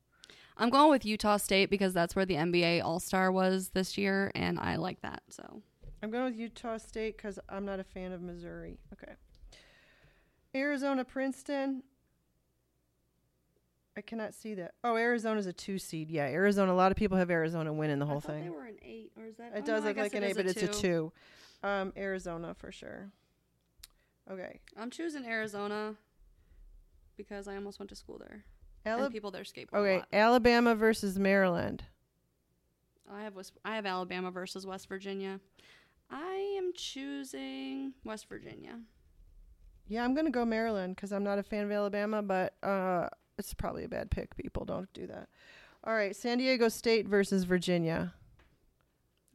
I'm 0.58 0.70
going 0.70 0.90
with 0.90 1.06
Utah 1.06 1.38
State 1.38 1.70
because 1.70 1.94
that's 1.94 2.16
where 2.16 2.26
the 2.26 2.36
NBA 2.36 2.84
All 2.84 3.00
Star 3.00 3.32
was 3.32 3.70
this 3.70 3.98
year, 3.98 4.32
and 4.36 4.60
I 4.60 4.76
like 4.76 5.02
that. 5.02 5.24
So 5.30 5.62
I'm 6.04 6.12
going 6.12 6.26
with 6.26 6.36
Utah 6.36 6.78
State 6.78 7.16
because 7.16 7.40
I'm 7.48 7.66
not 7.66 7.80
a 7.80 7.84
fan 7.84 8.12
of 8.12 8.22
Missouri. 8.22 8.80
Okay. 8.94 9.14
Arizona 10.56 11.06
Princeton. 11.06 11.84
I 13.98 14.02
cannot 14.02 14.36
see 14.36 14.54
that. 14.54 14.76
Oh, 14.84 14.96
Arizona's 14.96 15.48
a 15.48 15.54
two 15.54 15.80
seed. 15.80 16.12
Yeah, 16.12 16.26
Arizona. 16.26 16.72
A 16.72 16.76
lot 16.76 16.92
of 16.92 16.98
people 16.98 17.18
have 17.18 17.32
Arizona 17.32 17.74
winning 17.74 17.98
the 17.98 18.06
whole 18.06 18.22
thing. 18.22 18.44
they 18.44 18.50
were 18.52 18.66
an 18.66 18.78
eight, 18.86 19.12
or 19.18 19.26
is 19.26 19.38
that? 19.38 19.58
It 19.58 19.66
does 19.66 19.84
look 19.84 19.98
like 19.98 20.14
an 20.14 20.24
eight, 20.24 20.36
but 20.36 20.46
it's 20.46 20.62
a 20.62 20.68
two. 20.68 21.12
Um, 21.64 21.92
Arizona 21.98 22.54
for 22.54 22.72
sure. 22.72 23.12
Okay. 24.32 24.60
I'm 24.78 24.92
choosing 24.92 25.26
Arizona 25.26 25.96
because 27.18 27.48
I 27.48 27.56
almost 27.56 27.80
went 27.80 27.90
to 27.90 27.96
school 27.96 28.20
there, 28.20 28.46
and 28.86 29.12
people 29.12 29.32
there 29.32 29.42
skateboard. 29.42 29.74
okay, 29.74 29.96
a 29.96 29.98
lot. 29.98 30.08
Alabama 30.14 30.76
versus 30.76 31.18
Maryland. 31.18 31.84
I 33.12 33.24
have 33.24 33.36
West, 33.36 33.54
I 33.66 33.76
have 33.76 33.88
Alabama 33.88 34.30
versus 34.30 34.68
West 34.68 34.88
Virginia. 34.88 35.40
I 36.12 36.56
am 36.58 36.72
choosing 36.76 37.94
West 38.04 38.30
Virginia. 38.30 38.80
Yeah, 39.88 40.04
I'm 40.04 40.14
gonna 40.14 40.30
go 40.30 40.46
Maryland 40.46 40.96
because 40.96 41.12
I'm 41.12 41.24
not 41.24 41.40
a 41.40 41.44
fan 41.44 41.64
of 41.64 41.72
Alabama, 41.72 42.22
but 42.22 42.54
uh, 42.62 43.08
it's 43.38 43.54
probably 43.54 43.84
a 43.84 43.90
bad 43.90 44.12
pick. 44.12 44.36
People 44.36 44.66
don't 44.66 44.92
do 44.94 45.08
that. 45.08 45.30
All 45.84 45.94
right, 45.94 46.16
San 46.16 46.38
Diego 46.38 46.70
State 46.70 47.08
versus 47.08 47.44
Virginia. 47.44 48.14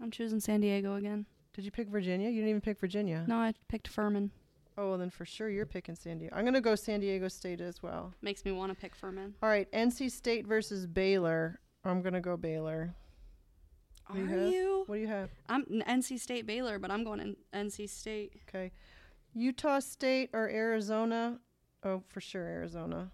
I'm 0.00 0.10
choosing 0.10 0.40
San 0.40 0.60
Diego 0.60 0.96
again. 0.96 1.26
Did 1.54 1.64
you 1.64 1.70
pick 1.70 1.88
Virginia? 1.88 2.28
You 2.28 2.36
didn't 2.36 2.50
even 2.50 2.60
pick 2.60 2.78
Virginia. 2.78 3.24
No, 3.28 3.36
I 3.36 3.54
picked 3.68 3.88
Furman. 3.88 4.30
Oh, 4.76 4.88
well, 4.88 4.98
then 4.98 5.10
for 5.10 5.26
sure 5.26 5.50
you're 5.50 5.66
picking 5.66 5.94
San 5.94 6.18
Diego. 6.18 6.34
I'm 6.34 6.44
going 6.44 6.54
to 6.54 6.60
go 6.60 6.74
San 6.74 7.00
Diego 7.00 7.28
State 7.28 7.60
as 7.60 7.82
well. 7.82 8.14
Makes 8.22 8.44
me 8.44 8.52
want 8.52 8.72
to 8.72 8.78
pick 8.78 8.94
Furman. 8.94 9.34
All 9.42 9.48
right, 9.48 9.70
NC 9.70 10.10
State 10.10 10.46
versus 10.46 10.86
Baylor. 10.86 11.60
I'm 11.84 12.00
going 12.00 12.14
to 12.14 12.20
go 12.20 12.36
Baylor. 12.36 12.94
Are 14.08 14.16
you 14.16 14.46
you? 14.46 14.84
What 14.86 14.96
do 14.96 15.00
you 15.00 15.08
have? 15.08 15.30
I'm 15.48 15.64
NC 15.64 16.18
State 16.18 16.46
Baylor, 16.46 16.78
but 16.78 16.90
I'm 16.90 17.04
going 17.04 17.20
in 17.20 17.36
NC 17.54 17.88
State. 17.88 18.32
Okay. 18.48 18.72
Utah 19.34 19.78
State 19.78 20.30
or 20.32 20.48
Arizona? 20.48 21.38
Oh, 21.84 22.02
for 22.08 22.20
sure 22.20 22.42
Arizona. 22.42 23.10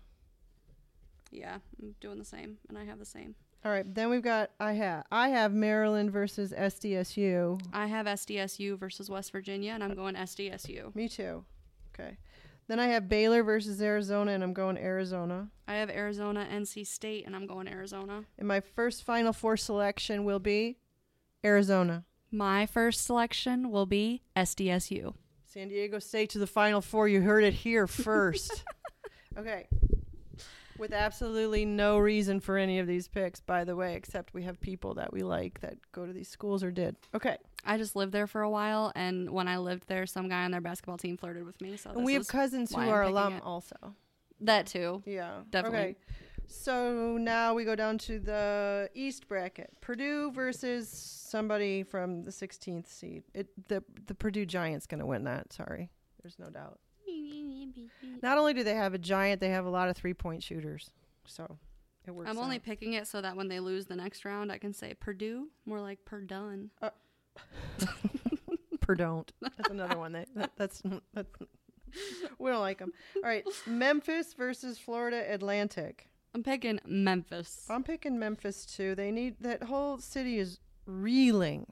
Yeah, 1.30 1.58
I'm 1.80 1.94
doing 2.00 2.18
the 2.18 2.24
same, 2.24 2.58
and 2.68 2.78
I 2.78 2.84
have 2.84 2.98
the 2.98 3.04
same. 3.04 3.34
All 3.64 3.72
right, 3.72 3.92
then 3.92 4.08
we've 4.08 4.22
got 4.22 4.50
I 4.60 4.72
have 4.74 5.04
I 5.10 5.30
have 5.30 5.52
Maryland 5.52 6.12
versus 6.12 6.52
SDSU. 6.52 7.60
I 7.72 7.86
have 7.86 8.06
SDSU 8.06 8.78
versus 8.78 9.10
West 9.10 9.32
Virginia, 9.32 9.72
and 9.72 9.82
I'm 9.82 9.94
going 9.94 10.14
SDSU. 10.14 10.94
Me 10.94 11.08
too. 11.08 11.44
Okay. 11.92 12.18
Then 12.68 12.78
I 12.78 12.88
have 12.88 13.08
Baylor 13.08 13.42
versus 13.42 13.80
Arizona, 13.80 14.32
and 14.32 14.44
I'm 14.44 14.52
going 14.52 14.76
Arizona. 14.76 15.48
I 15.66 15.76
have 15.76 15.88
Arizona, 15.88 16.46
NC 16.52 16.86
State, 16.86 17.26
and 17.26 17.34
I'm 17.34 17.46
going 17.46 17.66
Arizona. 17.66 18.24
And 18.38 18.46
my 18.46 18.60
first 18.60 19.04
Final 19.04 19.32
Four 19.32 19.56
selection 19.56 20.24
will 20.24 20.38
be 20.38 20.76
Arizona. 21.44 22.04
My 22.30 22.66
first 22.66 23.04
selection 23.06 23.70
will 23.70 23.86
be 23.86 24.22
SDSU. 24.36 25.14
San 25.46 25.68
Diego 25.68 25.98
State 25.98 26.30
to 26.30 26.38
the 26.38 26.46
Final 26.46 26.82
Four. 26.82 27.08
You 27.08 27.22
heard 27.22 27.42
it 27.42 27.54
here 27.54 27.86
first. 27.86 28.64
okay. 29.38 29.66
With 30.78 30.92
absolutely 30.92 31.64
no 31.64 31.98
reason 31.98 32.40
for 32.40 32.56
any 32.56 32.78
of 32.78 32.86
these 32.86 33.08
picks, 33.08 33.40
by 33.40 33.64
the 33.64 33.74
way, 33.76 33.94
except 33.94 34.32
we 34.34 34.42
have 34.44 34.60
people 34.60 34.94
that 34.94 35.12
we 35.12 35.22
like 35.22 35.60
that 35.60 35.76
go 35.92 36.06
to 36.06 36.12
these 36.12 36.28
schools 36.28 36.62
or 36.62 36.70
did. 36.70 36.96
Okay. 37.14 37.36
I 37.64 37.76
just 37.76 37.96
lived 37.96 38.12
there 38.12 38.26
for 38.26 38.42
a 38.42 38.50
while, 38.50 38.92
and 38.94 39.30
when 39.30 39.48
I 39.48 39.58
lived 39.58 39.88
there, 39.88 40.06
some 40.06 40.28
guy 40.28 40.44
on 40.44 40.50
their 40.52 40.60
basketball 40.60 40.96
team 40.98 41.16
flirted 41.16 41.44
with 41.44 41.60
me. 41.60 41.76
So 41.76 41.90
And 41.90 42.04
we 42.04 42.14
have 42.14 42.28
cousins 42.28 42.72
who 42.74 42.80
I'm 42.80 42.88
are 42.88 43.02
alum 43.02 43.34
it. 43.34 43.42
also. 43.42 43.76
that 44.40 44.66
too. 44.66 45.02
Yeah. 45.04 45.40
Definitely. 45.50 45.78
Okay. 45.80 45.96
So 46.46 47.18
now 47.18 47.52
we 47.52 47.64
go 47.64 47.74
down 47.74 47.98
to 47.98 48.18
the 48.18 48.88
East 48.94 49.28
bracket. 49.28 49.70
Purdue 49.82 50.30
versus 50.32 50.88
somebody 50.88 51.82
from 51.82 52.22
the 52.22 52.30
16th 52.30 52.86
seed. 52.86 53.24
It 53.34 53.48
the 53.68 53.84
the 54.06 54.14
Purdue 54.14 54.46
Giants 54.46 54.86
going 54.86 55.00
to 55.00 55.06
win 55.06 55.24
that. 55.24 55.52
Sorry. 55.52 55.90
There's 56.22 56.38
no 56.38 56.48
doubt. 56.48 56.78
Not 58.22 58.38
only 58.38 58.54
do 58.54 58.62
they 58.64 58.74
have 58.74 58.94
a 58.94 58.98
giant, 58.98 59.40
they 59.40 59.50
have 59.50 59.64
a 59.66 59.70
lot 59.70 59.88
of 59.88 59.96
three-point 59.96 60.42
shooters. 60.42 60.90
So 61.26 61.58
it 62.06 62.10
works. 62.12 62.30
I'm 62.30 62.38
only 62.38 62.56
out. 62.56 62.62
picking 62.62 62.94
it 62.94 63.06
so 63.06 63.20
that 63.20 63.36
when 63.36 63.48
they 63.48 63.60
lose 63.60 63.86
the 63.86 63.96
next 63.96 64.24
round, 64.24 64.50
I 64.50 64.58
can 64.58 64.72
say 64.72 64.94
Purdue, 64.94 65.48
more 65.66 65.80
like 65.80 65.98
Perdone. 66.04 66.68
Uh, 66.82 66.90
Purdue. 68.80 69.24
That's 69.40 69.70
another 69.70 69.98
one 69.98 70.12
that, 70.12 70.28
that 70.34 70.52
that's 70.56 70.82
that's 71.12 71.30
we 72.38 72.50
don't 72.50 72.60
like 72.60 72.78
them. 72.78 72.92
All 73.16 73.22
right, 73.22 73.44
Memphis 73.66 74.34
versus 74.34 74.78
Florida 74.78 75.24
Atlantic. 75.32 76.08
I'm 76.34 76.42
picking 76.42 76.78
Memphis. 76.86 77.66
I'm 77.70 77.82
picking 77.84 78.18
Memphis 78.18 78.64
too. 78.66 78.94
They 78.94 79.10
need 79.10 79.36
that 79.40 79.62
whole 79.64 79.98
city 79.98 80.38
is 80.38 80.58
reeling 80.86 81.66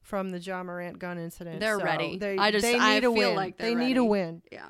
from 0.00 0.30
the 0.30 0.38
Ja 0.38 0.62
Morant 0.62 0.98
gun 0.98 1.18
incident. 1.18 1.60
They're 1.60 1.78
so 1.78 1.84
ready. 1.84 2.16
They, 2.18 2.36
I 2.38 2.50
just- 2.50 2.62
they 2.62 2.74
need 2.74 2.80
I 2.80 2.94
a 2.94 3.00
feel 3.00 3.12
win. 3.12 3.34
like 3.34 3.58
they 3.58 3.74
they're 3.74 3.78
need 3.84 3.96
a 3.96 4.04
win. 4.04 4.42
Yeah. 4.52 4.68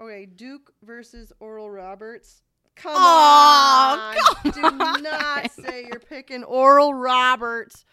Okay, 0.00 0.26
Duke 0.26 0.72
versus 0.82 1.32
Oral 1.40 1.70
Roberts. 1.70 2.42
Come 2.76 2.94
on, 2.94 4.14
do 4.44 4.60
not 5.02 5.50
say 5.64 5.86
you're 5.88 5.98
picking 5.98 6.44
Oral 6.44 6.94
Roberts 6.94 7.84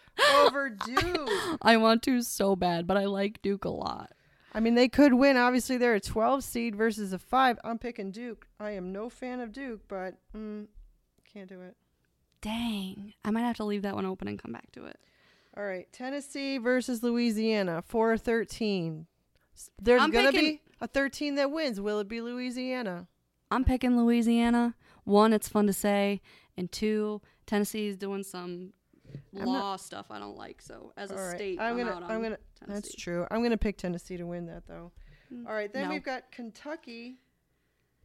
over 0.42 0.70
Duke. 0.70 1.58
I 1.60 1.76
want 1.76 2.04
to 2.04 2.22
so 2.22 2.54
bad, 2.54 2.86
but 2.86 2.96
I 2.96 3.06
like 3.06 3.42
Duke 3.42 3.64
a 3.64 3.70
lot. 3.70 4.12
I 4.54 4.60
mean, 4.60 4.76
they 4.76 4.88
could 4.88 5.14
win. 5.14 5.36
Obviously, 5.36 5.76
they're 5.76 5.94
a 5.96 6.00
12 6.00 6.44
seed 6.44 6.76
versus 6.76 7.12
a 7.12 7.18
five. 7.18 7.58
I'm 7.64 7.78
picking 7.78 8.12
Duke. 8.12 8.46
I 8.60 8.70
am 8.70 8.92
no 8.92 9.10
fan 9.10 9.40
of 9.40 9.52
Duke, 9.52 9.80
but 9.88 10.14
mm, 10.34 10.66
can't 11.30 11.48
do 11.48 11.60
it. 11.62 11.76
Dang. 12.40 13.12
I 13.24 13.32
might 13.32 13.40
have 13.42 13.56
to 13.56 13.64
leave 13.64 13.82
that 13.82 13.96
one 13.96 14.06
open 14.06 14.28
and 14.28 14.40
come 14.40 14.52
back 14.52 14.70
to 14.72 14.84
it. 14.86 14.98
All 15.56 15.64
right, 15.64 15.90
Tennessee 15.92 16.58
versus 16.58 17.02
Louisiana, 17.02 17.82
four 17.86 18.16
thirteen. 18.16 19.00
S- 19.00 19.15
There's 19.80 20.02
I'm 20.02 20.10
gonna 20.10 20.32
picking- 20.32 20.56
be 20.56 20.60
a 20.80 20.86
thirteen 20.86 21.34
that 21.36 21.50
wins. 21.50 21.80
Will 21.80 21.98
it 22.00 22.08
be 22.08 22.20
Louisiana? 22.20 23.08
I'm 23.50 23.64
picking 23.64 23.96
Louisiana. 23.96 24.74
One, 25.04 25.32
it's 25.32 25.48
fun 25.48 25.66
to 25.68 25.72
say, 25.72 26.20
and 26.56 26.70
two, 26.70 27.22
Tennessee's 27.46 27.96
doing 27.96 28.22
some 28.24 28.72
I'm 29.38 29.44
law 29.46 29.52
not- 29.72 29.80
stuff 29.80 30.06
I 30.10 30.18
don't 30.18 30.36
like. 30.36 30.60
So 30.60 30.92
as 30.96 31.10
a 31.10 31.16
All 31.16 31.26
right, 31.28 31.36
state, 31.36 31.60
I'm 31.60 31.72
I'm, 31.72 31.76
gonna, 31.78 31.90
out 31.92 32.02
on 32.02 32.10
I'm 32.10 32.22
gonna. 32.22 32.38
Tennessee. 32.58 32.74
That's 32.74 32.94
true. 32.94 33.26
I'm 33.30 33.42
gonna 33.42 33.56
pick 33.56 33.76
Tennessee 33.78 34.16
to 34.16 34.24
win 34.26 34.46
that 34.46 34.66
though. 34.66 34.92
Mm, 35.32 35.46
All 35.46 35.52
right, 35.54 35.72
then 35.72 35.84
no. 35.88 35.94
we've 35.94 36.02
got 36.04 36.30
Kentucky 36.32 37.18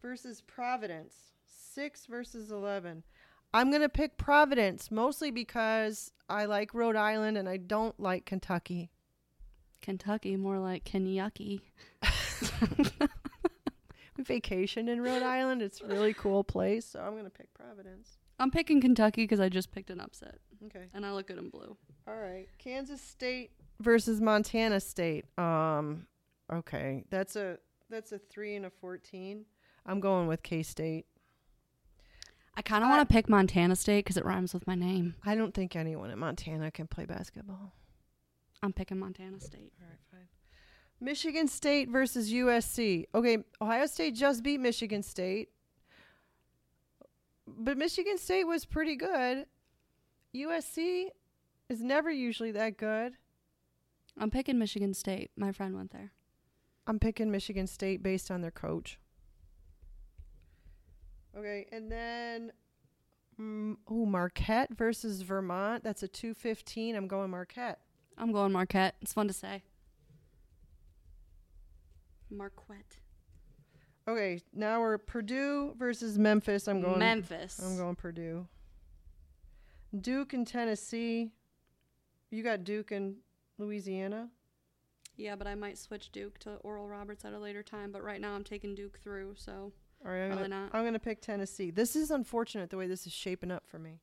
versus 0.01 0.41
Providence, 0.41 1.15
six 1.45 2.05
versus 2.05 2.51
eleven. 2.51 3.03
I'm 3.53 3.71
gonna 3.71 3.89
pick 3.89 4.17
Providence 4.17 4.91
mostly 4.91 5.31
because 5.31 6.11
I 6.29 6.45
like 6.45 6.73
Rhode 6.73 6.95
Island 6.95 7.37
and 7.37 7.49
I 7.49 7.57
don't 7.57 7.99
like 7.99 8.25
Kentucky. 8.25 8.91
Kentucky, 9.81 10.35
more 10.35 10.59
like. 10.59 10.89
We 10.93 11.61
vacation 14.23 14.87
in 14.87 15.01
Rhode 15.01 15.23
Island. 15.23 15.61
It's 15.61 15.81
a 15.81 15.85
really 15.87 16.13
cool 16.13 16.43
place, 16.43 16.85
so 16.85 16.99
I'm 16.99 17.15
gonna 17.15 17.29
pick 17.29 17.53
Providence. 17.53 18.17
I'm 18.39 18.51
picking 18.51 18.81
Kentucky 18.81 19.23
because 19.23 19.39
I 19.39 19.49
just 19.49 19.71
picked 19.71 19.89
an 19.89 19.99
upset, 19.99 20.39
Okay. 20.65 20.85
and 20.93 21.05
I 21.05 21.11
look 21.11 21.27
good 21.27 21.37
in 21.37 21.49
blue. 21.49 21.75
All 22.07 22.15
right, 22.15 22.47
Kansas 22.57 23.01
State 23.01 23.51
versus 23.79 24.19
Montana 24.21 24.79
State. 24.79 25.25
Um, 25.39 26.07
okay, 26.51 27.03
that's 27.09 27.35
a 27.35 27.57
that's 27.89 28.11
a 28.11 28.19
three 28.19 28.55
and 28.55 28.65
a 28.65 28.69
fourteen. 28.69 29.45
I'm 29.85 29.99
going 29.99 30.27
with 30.27 30.43
K 30.43 30.61
State. 30.63 31.05
I 32.55 32.61
kind 32.61 32.83
of 32.83 32.89
want 32.89 33.07
to 33.07 33.11
pick 33.11 33.29
Montana 33.29 33.75
State 33.75 34.03
because 34.05 34.17
it 34.17 34.25
rhymes 34.25 34.53
with 34.53 34.67
my 34.67 34.75
name. 34.75 35.15
I 35.25 35.35
don't 35.35 35.53
think 35.53 35.75
anyone 35.75 36.11
in 36.11 36.19
Montana 36.19 36.69
can 36.69 36.85
play 36.85 37.05
basketball. 37.05 37.73
I'm 38.63 38.73
picking 38.73 38.99
Montana 38.99 39.39
State. 39.39 39.73
All 39.79 39.87
right, 39.87 39.99
fine. 40.11 40.27
Michigan 40.99 41.47
State 41.47 41.89
versus 41.89 42.31
USC. 42.31 43.05
Okay, 43.15 43.39
Ohio 43.59 43.85
State 43.87 44.15
just 44.15 44.43
beat 44.43 44.59
Michigan 44.59 45.01
State, 45.01 45.49
but 47.47 47.77
Michigan 47.77 48.17
State 48.17 48.45
was 48.45 48.65
pretty 48.65 48.95
good. 48.95 49.45
USC 50.35 51.07
is 51.69 51.81
never 51.81 52.11
usually 52.11 52.51
that 52.51 52.77
good. 52.77 53.13
I'm 54.19 54.29
picking 54.29 54.59
Michigan 54.59 54.93
State. 54.93 55.31
My 55.35 55.51
friend 55.51 55.75
went 55.75 55.91
there. 55.91 56.11
I'm 56.85 56.99
picking 56.99 57.31
Michigan 57.31 57.67
State 57.67 58.03
based 58.03 58.29
on 58.29 58.41
their 58.41 58.51
coach. 58.51 58.99
Okay, 61.37 61.65
and 61.71 61.91
then 61.91 62.51
mm, 63.39 63.77
oh 63.89 64.05
Marquette 64.05 64.69
versus 64.75 65.21
Vermont. 65.21 65.83
That's 65.83 66.03
a 66.03 66.07
two 66.07 66.33
fifteen. 66.33 66.95
I'm 66.95 67.07
going 67.07 67.31
Marquette. 67.31 67.79
I'm 68.21 68.31
going 68.31 68.51
Marquette. 68.51 68.95
It's 69.01 69.13
fun 69.13 69.27
to 69.27 69.33
say. 69.33 69.63
Marquette. 72.29 72.99
Okay, 74.07 74.41
now 74.53 74.79
we're 74.79 74.99
Purdue 74.99 75.73
versus 75.77 76.19
Memphis. 76.19 76.67
I'm 76.67 76.81
going 76.81 76.99
Memphis. 76.99 77.59
I'm 77.63 77.77
going 77.77 77.95
Purdue. 77.95 78.47
Duke 79.99 80.33
and 80.33 80.45
Tennessee. 80.45 81.31
You 82.29 82.43
got 82.43 82.63
Duke 82.63 82.91
and 82.91 83.15
Louisiana. 83.57 84.29
Yeah, 85.17 85.35
but 85.35 85.47
I 85.47 85.55
might 85.55 85.79
switch 85.79 86.11
Duke 86.11 86.37
to 86.39 86.55
Oral 86.57 86.87
Roberts 86.87 87.25
at 87.25 87.33
a 87.33 87.39
later 87.39 87.63
time. 87.63 87.91
But 87.91 88.03
right 88.03 88.21
now 88.21 88.33
I'm 88.33 88.43
taking 88.43 88.75
Duke 88.75 88.99
through. 88.99 89.33
So 89.35 89.73
All 90.05 90.11
right, 90.11 90.25
I'm 90.25 90.29
Probably 90.29 90.49
gonna, 90.49 90.61
not. 90.61 90.75
I'm 90.75 90.85
gonna 90.85 90.99
pick 90.99 91.21
Tennessee. 91.21 91.71
This 91.71 91.95
is 91.95 92.11
unfortunate 92.11 92.69
the 92.69 92.77
way 92.77 92.87
this 92.87 93.07
is 93.07 93.13
shaping 93.13 93.49
up 93.51 93.63
for 93.67 93.79
me. 93.79 93.99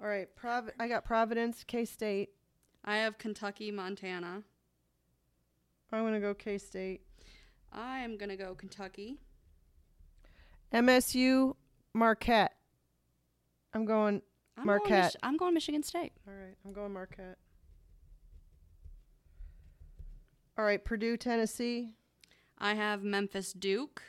All 0.00 0.06
right, 0.06 0.28
I 0.78 0.86
got 0.86 1.04
Providence, 1.04 1.64
K 1.66 1.84
State. 1.84 2.30
I 2.84 2.98
have 2.98 3.18
Kentucky, 3.18 3.70
Montana. 3.70 4.42
I'm 5.92 6.04
gonna 6.04 6.20
go 6.20 6.34
K 6.34 6.58
State. 6.58 7.02
I 7.72 7.98
am 8.00 8.16
gonna 8.16 8.36
go 8.36 8.54
Kentucky. 8.54 9.18
MSU, 10.72 11.56
Marquette. 11.94 12.54
I'm 13.74 13.84
going. 13.84 14.22
I'm 14.56 14.64
Going 14.64 14.78
Marquette. 14.78 15.04
Mich- 15.04 15.16
I'm 15.22 15.36
going 15.36 15.54
Michigan 15.54 15.82
State. 15.82 16.12
All 16.26 16.34
right, 16.34 16.56
I'm 16.64 16.72
going 16.72 16.92
Marquette. 16.92 17.38
All 20.58 20.64
right, 20.64 20.84
Purdue, 20.84 21.16
Tennessee. 21.16 21.90
I 22.58 22.74
have 22.74 23.04
Memphis, 23.04 23.52
Duke. 23.52 24.02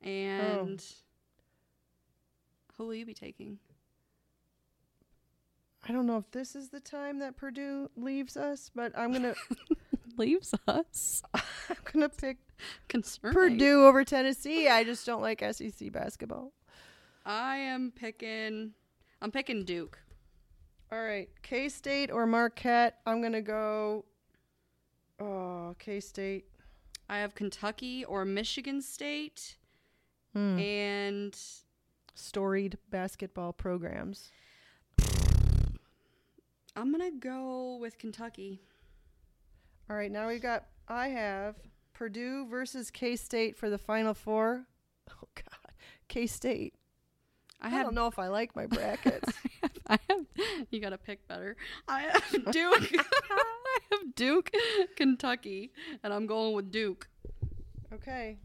And 0.00 0.80
oh. 0.80 0.94
who 2.76 2.86
will 2.86 2.94
you 2.94 3.04
be 3.04 3.14
taking? 3.14 3.58
I 5.88 5.92
don't 5.92 6.06
know 6.06 6.18
if 6.18 6.30
this 6.32 6.54
is 6.54 6.68
the 6.68 6.80
time 6.80 7.18
that 7.20 7.36
Purdue 7.36 7.90
leaves 7.96 8.36
us, 8.36 8.70
but 8.74 8.92
I'm 8.96 9.12
gonna 9.12 9.34
Leaves 10.18 10.52
us. 10.66 11.22
I'm 11.34 11.76
gonna 11.92 12.08
pick 12.08 12.38
Concerning. 12.88 13.34
Purdue 13.34 13.86
over 13.86 14.04
Tennessee. 14.04 14.68
I 14.68 14.82
just 14.84 15.06
don't 15.06 15.22
like 15.22 15.42
SEC 15.52 15.92
basketball. 15.92 16.52
I 17.24 17.56
am 17.58 17.92
picking. 17.94 18.72
I'm 19.22 19.30
picking 19.30 19.64
Duke. 19.64 19.98
All 20.90 21.00
right, 21.02 21.28
K 21.42 21.68
State 21.68 22.10
or 22.10 22.26
Marquette. 22.26 22.98
I'm 23.06 23.22
gonna 23.22 23.42
go 23.42 24.04
Oh, 25.20 25.74
K 25.78 26.00
State. 26.00 26.46
I 27.08 27.18
have 27.18 27.34
Kentucky 27.34 28.04
or 28.04 28.24
Michigan 28.24 28.82
State, 28.82 29.56
Hmm. 30.34 30.58
and 30.58 31.38
Storied 32.14 32.76
basketball 32.90 33.52
programs. 33.52 34.30
I'm 36.78 36.92
gonna 36.92 37.10
go 37.10 37.76
with 37.80 37.98
Kentucky. 37.98 38.60
All 39.90 39.96
right, 39.96 40.12
now 40.12 40.28
we've 40.28 40.40
got. 40.40 40.66
I 40.86 41.08
have 41.08 41.56
Purdue 41.92 42.46
versus 42.46 42.92
K 42.92 43.16
State 43.16 43.56
for 43.56 43.68
the 43.68 43.78
Final 43.78 44.14
Four. 44.14 44.66
Oh 45.10 45.26
God, 45.34 45.72
K 46.08 46.26
State. 46.26 46.74
I 47.62 47.66
I, 47.68 47.70
have 47.70 47.86
don't 47.86 47.94
know 47.94 48.06
if 48.08 48.18
I 48.18 48.28
like 48.28 48.54
my 48.54 48.66
brackets. 48.76 49.32
I 49.86 49.98
have. 50.08 50.26
You 50.70 50.80
gotta 50.80 50.98
pick 50.98 51.26
better. 51.26 51.56
I 51.88 52.02
have 52.02 52.30
Duke. 52.52 52.92
I 52.94 53.78
have 53.90 54.14
Duke, 54.14 54.52
Kentucky, 54.96 55.72
and 56.04 56.12
I'm 56.12 56.26
going 56.26 56.54
with 56.54 56.70
Duke. 56.70 57.08
okay. 57.92 58.36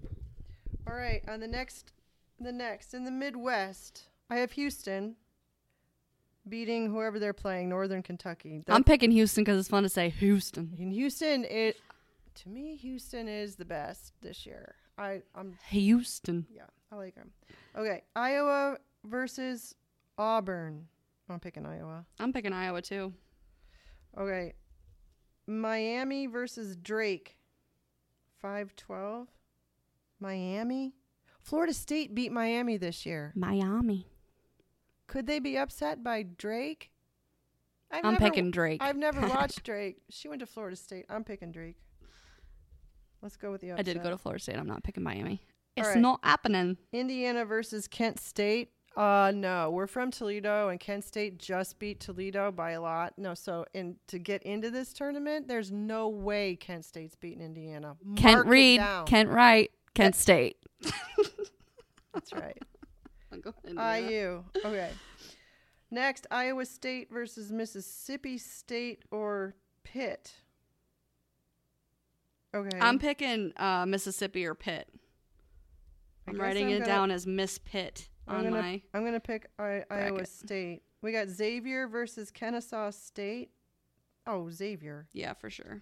All 0.88 0.96
right, 0.96 1.22
on 1.28 1.42
the 1.42 1.48
next, 1.48 1.92
the 2.40 2.52
next 2.54 2.94
in 2.94 3.04
the 3.04 3.12
Midwest, 3.12 4.08
I 4.30 4.38
have 4.38 4.54
Houston 4.54 5.18
beating 6.48 6.90
whoever 6.90 7.20
they're 7.20 7.34
playing, 7.34 7.70
Northern 7.70 8.04
Kentucky. 8.04 8.64
That- 8.66 8.74
I'm 8.74 8.84
picking 8.84 9.12
Houston 9.12 9.44
because 9.44 9.60
it's 9.60 9.70
fun 9.70 9.84
to 9.84 9.90
say 9.90 10.10
Houston. 10.10 10.74
in 10.78 10.92
Houston. 10.92 11.46
It 11.46 11.78
to 12.36 12.50
me, 12.50 12.76
Houston 12.78 13.28
is 13.28 13.56
the 13.56 13.66
best 13.66 14.14
this 14.22 14.46
year. 14.46 14.76
I 14.98 15.22
I'm 15.36 15.58
Houston. 15.70 16.46
yeah, 16.54 16.64
I 16.92 16.96
like 16.96 17.16
them. 17.16 17.32
Okay, 17.76 18.04
Iowa 18.16 18.78
versus 19.06 19.76
Auburn. 20.18 20.88
I'm 21.30 21.40
picking 21.40 21.66
Iowa. 21.66 22.06
I'm 22.20 22.34
picking 22.34 22.54
Iowa 22.54 22.82
too. 22.82 23.14
Okay. 24.18 24.54
Miami 25.48 26.28
versus 26.28 26.76
Drake. 26.76 27.38
512. 28.42 29.28
Miami. 30.20 30.94
Florida 31.42 31.74
State 31.74 32.14
beat 32.16 32.32
Miami 32.32 32.78
this 32.78 33.06
year. 33.06 33.34
Miami. 33.36 34.08
Could 35.14 35.28
they 35.28 35.38
be 35.38 35.60
upset 35.60 36.04
by 36.04 36.24
Drake? 36.24 36.90
I'm 37.92 38.14
never- 38.14 38.18
picking 38.18 38.50
Drake. 38.50 38.82
I've 38.82 38.98
never 38.98 39.22
watched 39.28 39.64
Drake. 39.64 39.98
She 40.10 40.28
went 40.28 40.40
to 40.40 40.48
Florida 40.48 40.76
State. 40.76 41.06
I'm 41.08 41.24
picking 41.24 41.52
Drake. 41.52 41.78
Let's 43.22 43.36
go 43.36 43.52
with 43.52 43.62
the 43.62 43.74
I 43.74 43.84
did 43.84 44.02
go 44.02 44.10
to 44.10 44.18
Florida 44.18 44.42
State. 44.42 44.58
I'm 44.58 44.66
not 44.66 44.84
picking 44.84 45.04
Miami. 45.04 45.40
It's 45.78 45.90
right. 45.90 46.00
not 46.00 46.20
happening. 46.24 46.78
Indiana 46.92 47.46
versus 47.46 47.88
Kent 47.88 48.20
State. 48.20 48.72
Uh 48.98 49.32
no, 49.36 49.70
we're 49.70 49.86
from 49.86 50.10
Toledo 50.10 50.70
and 50.70 50.80
Kent 50.80 51.04
State 51.04 51.38
just 51.38 51.78
beat 51.78 52.00
Toledo 52.00 52.52
by 52.52 52.72
a 52.72 52.82
lot. 52.82 53.14
No, 53.16 53.36
so 53.36 53.66
in 53.76 53.98
to 54.08 54.18
get 54.18 54.42
into 54.42 54.72
this 54.72 54.94
tournament, 54.94 55.48
there's 55.48 55.72
no 55.72 56.10
way 56.10 56.56
Kent 56.56 56.86
State's 56.86 57.16
beating 57.16 57.42
Indiana. 57.44 57.98
Kent 58.16 58.38
Mark 58.38 58.48
it 58.48 58.50
Reed. 58.50 58.82
Kent 59.06 59.30
Wright, 59.30 59.70
Kent 59.94 60.16
State. 60.16 60.58
That's 62.14 62.34
right. 62.34 62.58
Go 63.44 63.54
Indiana. 63.68 64.10
IU. 64.10 64.44
Okay. 64.58 64.90
Next, 65.92 66.26
Iowa 66.32 66.66
State 66.66 67.10
versus 67.12 67.52
Mississippi 67.52 68.38
State 68.38 69.04
or 69.12 69.56
Pitt. 69.84 70.34
Okay. 72.56 72.80
I'm 72.80 73.00
picking 73.00 73.52
uh, 73.58 73.86
Mississippi 73.86 74.46
or 74.46 74.56
Pitt. 74.56 74.88
I'm 76.28 76.40
writing 76.40 76.68
I'm 76.68 76.72
it 76.72 76.80
gonna- 76.80 76.86
down 76.86 77.12
as 77.12 77.28
Miss 77.28 77.58
Pitt 77.58 78.08
I'm 78.28 78.38
on 78.38 78.44
gonna, 78.46 78.62
my. 78.62 78.82
I'm 78.94 79.04
gonna 79.04 79.20
pick 79.20 79.50
I- 79.60 79.84
Iowa. 79.90 80.26
State. 80.26 80.84
We 81.02 81.12
got 81.12 81.28
Xavier 81.28 81.88
versus 81.88 82.32
Kennesaw 82.32 82.92
State. 82.92 83.52
Oh, 84.26 84.50
Xavier. 84.50 85.08
Yeah, 85.12 85.34
for 85.34 85.50
sure. 85.50 85.82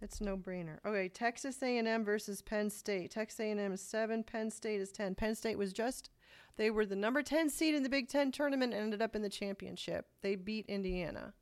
That's 0.00 0.20
no 0.20 0.36
brainer. 0.36 0.78
Okay, 0.86 1.08
Texas 1.08 1.62
A&M 1.62 2.04
versus 2.04 2.40
Penn 2.40 2.70
State. 2.70 3.10
Texas 3.10 3.40
A&M 3.40 3.72
is 3.72 3.82
seven. 3.82 4.22
Penn 4.24 4.50
State 4.50 4.80
is 4.80 4.90
ten. 4.90 5.14
Penn 5.14 5.34
State 5.34 5.58
was 5.58 5.72
just 5.72 6.08
they 6.56 6.70
were 6.70 6.86
the 6.86 6.96
number 6.96 7.22
ten 7.22 7.50
seed 7.50 7.74
in 7.74 7.82
the 7.82 7.88
Big 7.90 8.08
Ten 8.08 8.32
tournament 8.32 8.72
and 8.72 8.82
ended 8.82 9.02
up 9.02 9.14
in 9.14 9.22
the 9.22 9.28
championship. 9.28 10.06
They 10.22 10.36
beat 10.36 10.66
Indiana. 10.68 11.34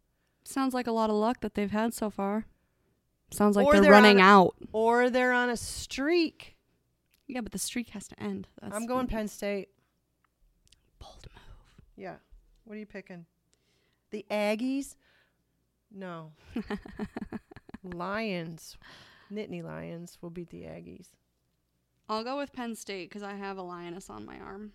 Sounds 0.44 0.74
like 0.74 0.86
a 0.86 0.92
lot 0.92 1.10
of 1.10 1.16
luck 1.16 1.40
that 1.42 1.54
they've 1.54 1.70
had 1.70 1.94
so 1.94 2.10
far. 2.10 2.46
Sounds 3.30 3.54
like 3.56 3.70
they're, 3.70 3.80
they're 3.82 3.90
running 3.92 4.20
on- 4.20 4.24
out. 4.24 4.54
Or 4.72 5.10
they're 5.10 5.32
on 5.32 5.50
a 5.50 5.56
streak. 5.56 6.56
Yeah, 7.26 7.42
but 7.42 7.52
the 7.52 7.58
streak 7.58 7.90
has 7.90 8.08
to 8.08 8.20
end. 8.20 8.48
That's 8.60 8.74
I'm 8.74 8.86
going 8.86 9.06
Penn 9.06 9.28
State. 9.28 9.68
bold 10.98 11.26
move. 11.34 11.84
Yeah. 11.96 12.16
What 12.64 12.74
are 12.74 12.78
you 12.78 12.86
picking? 12.86 13.26
The 14.10 14.24
Aggies? 14.30 14.94
No. 15.94 16.32
Lions. 17.82 18.76
Nittany 19.32 19.62
Lions 19.62 20.18
will 20.20 20.30
beat 20.30 20.50
the 20.50 20.62
Aggies. 20.62 21.08
I'll 22.08 22.24
go 22.24 22.38
with 22.38 22.52
Penn 22.52 22.74
State 22.74 23.08
because 23.08 23.22
I 23.22 23.34
have 23.34 23.58
a 23.58 23.62
lioness 23.62 24.08
on 24.08 24.24
my 24.24 24.38
arm. 24.38 24.72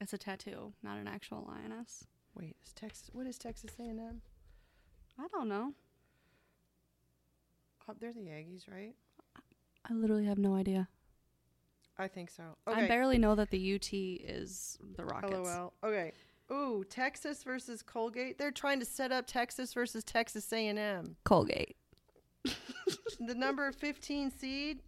It's 0.00 0.12
a 0.12 0.18
tattoo, 0.18 0.72
not 0.82 0.98
an 0.98 1.08
actual 1.08 1.44
lioness. 1.48 2.04
Wait, 2.36 2.56
is 2.64 2.72
Texas? 2.72 3.10
What 3.12 3.26
is 3.26 3.38
Texas 3.38 3.72
A&M? 3.78 4.20
I 5.18 5.26
don't 5.32 5.48
know. 5.48 5.72
Oh, 7.88 7.94
they're 8.00 8.12
the 8.12 8.20
Aggies, 8.20 8.70
right? 8.70 8.94
I 9.88 9.92
literally 9.92 10.24
have 10.24 10.38
no 10.38 10.54
idea. 10.54 10.88
I 11.98 12.08
think 12.08 12.30
so. 12.30 12.42
I 12.66 12.86
barely 12.88 13.18
know 13.18 13.34
that 13.34 13.50
the 13.50 13.74
UT 13.74 13.92
is 13.92 14.78
the 14.96 15.04
Rockets. 15.04 15.32
LOL. 15.32 15.72
Okay. 15.84 16.12
Ooh, 16.54 16.84
Texas 16.88 17.42
versus 17.42 17.82
Colgate. 17.82 18.38
They're 18.38 18.52
trying 18.52 18.78
to 18.78 18.86
set 18.86 19.10
up 19.10 19.26
Texas 19.26 19.74
versus 19.74 20.04
Texas 20.04 20.52
A&M. 20.52 21.16
Colgate. 21.24 21.76
the 22.44 23.34
number 23.34 23.70
15 23.72 24.30
seed. 24.30 24.80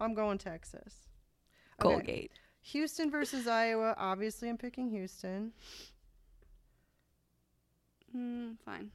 I'm 0.00 0.12
going 0.12 0.38
Texas. 0.38 0.94
Okay. 1.82 1.94
Colgate. 1.94 2.32
Houston 2.60 3.10
versus 3.10 3.46
Iowa. 3.46 3.94
Obviously, 3.96 4.48
I'm 4.48 4.58
picking 4.58 4.90
Houston. 4.90 5.52
Mm, 8.14 8.56
fine. 8.64 8.90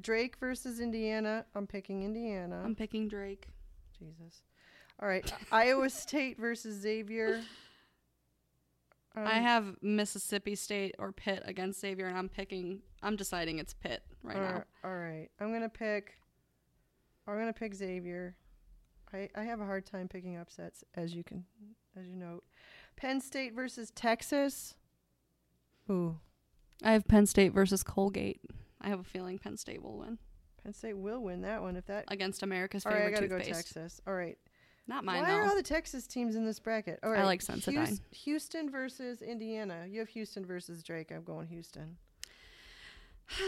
Drake 0.00 0.36
versus 0.38 0.80
Indiana. 0.80 1.44
I'm 1.54 1.66
picking 1.66 2.02
Indiana. 2.02 2.62
I'm 2.64 2.74
picking 2.74 3.08
Drake. 3.08 3.48
Jesus. 3.98 4.42
All 5.00 5.08
right. 5.08 5.30
Iowa 5.52 5.88
State 5.90 6.38
versus 6.38 6.80
Xavier. 6.80 7.42
Um, 9.14 9.26
I 9.26 9.34
have 9.34 9.76
Mississippi 9.82 10.54
State 10.54 10.94
or 10.98 11.12
Pitt 11.12 11.42
against 11.44 11.80
Xavier, 11.80 12.06
and 12.06 12.16
I'm 12.16 12.28
picking. 12.28 12.80
I'm 13.02 13.16
deciding 13.16 13.58
it's 13.58 13.74
Pitt 13.74 14.02
right 14.22 14.36
all 14.36 14.42
now. 14.42 14.64
all 14.84 14.96
right. 14.96 15.28
I'm 15.40 15.52
gonna 15.52 15.68
pick. 15.68 16.14
I'm 17.26 17.38
gonna 17.38 17.52
pick 17.52 17.74
Xavier. 17.74 18.36
I 19.12 19.28
I 19.34 19.42
have 19.44 19.60
a 19.60 19.66
hard 19.66 19.84
time 19.86 20.08
picking 20.08 20.36
upsets, 20.38 20.82
as 20.94 21.14
you 21.14 21.22
can, 21.22 21.44
as 21.96 22.06
you 22.06 22.16
note. 22.16 22.44
Penn 22.96 23.20
State 23.20 23.54
versus 23.54 23.90
Texas. 23.90 24.74
Ooh, 25.90 26.18
I 26.82 26.92
have 26.92 27.06
Penn 27.06 27.26
State 27.26 27.52
versus 27.52 27.82
Colgate. 27.82 28.40
I 28.80 28.88
have 28.88 29.00
a 29.00 29.04
feeling 29.04 29.38
Penn 29.38 29.56
State 29.56 29.82
will 29.82 29.98
win 29.98 30.18
Penn 30.62 30.72
State 30.72 30.96
will 30.96 31.22
win 31.22 31.42
that 31.42 31.60
one 31.62 31.76
if 31.76 31.86
that. 31.86 32.04
against 32.08 32.42
America's 32.42 32.86
All 32.86 32.92
right, 32.92 33.02
I 33.02 33.04
favorite 33.12 33.28
gotta 33.28 33.28
toothpaste. 33.44 33.50
go 33.74 33.80
Texas. 33.80 34.00
All 34.06 34.14
right. 34.14 34.38
Not 34.88 35.04
mine 35.04 35.22
Why 35.22 35.30
though. 35.30 35.36
are 35.36 35.44
all 35.48 35.54
the 35.54 35.62
Texas 35.62 36.06
teams 36.06 36.34
in 36.34 36.44
this 36.44 36.58
bracket? 36.58 36.98
All 37.02 37.10
right. 37.10 37.24
like 37.24 37.40
Sensodyne. 37.42 37.86
Hous- 37.88 38.00
Houston 38.10 38.70
versus 38.70 39.22
Indiana. 39.22 39.84
You 39.88 40.00
have 40.00 40.08
Houston 40.08 40.44
versus 40.44 40.82
Drake. 40.82 41.12
I'm 41.14 41.22
going 41.22 41.46
Houston. 41.48 41.96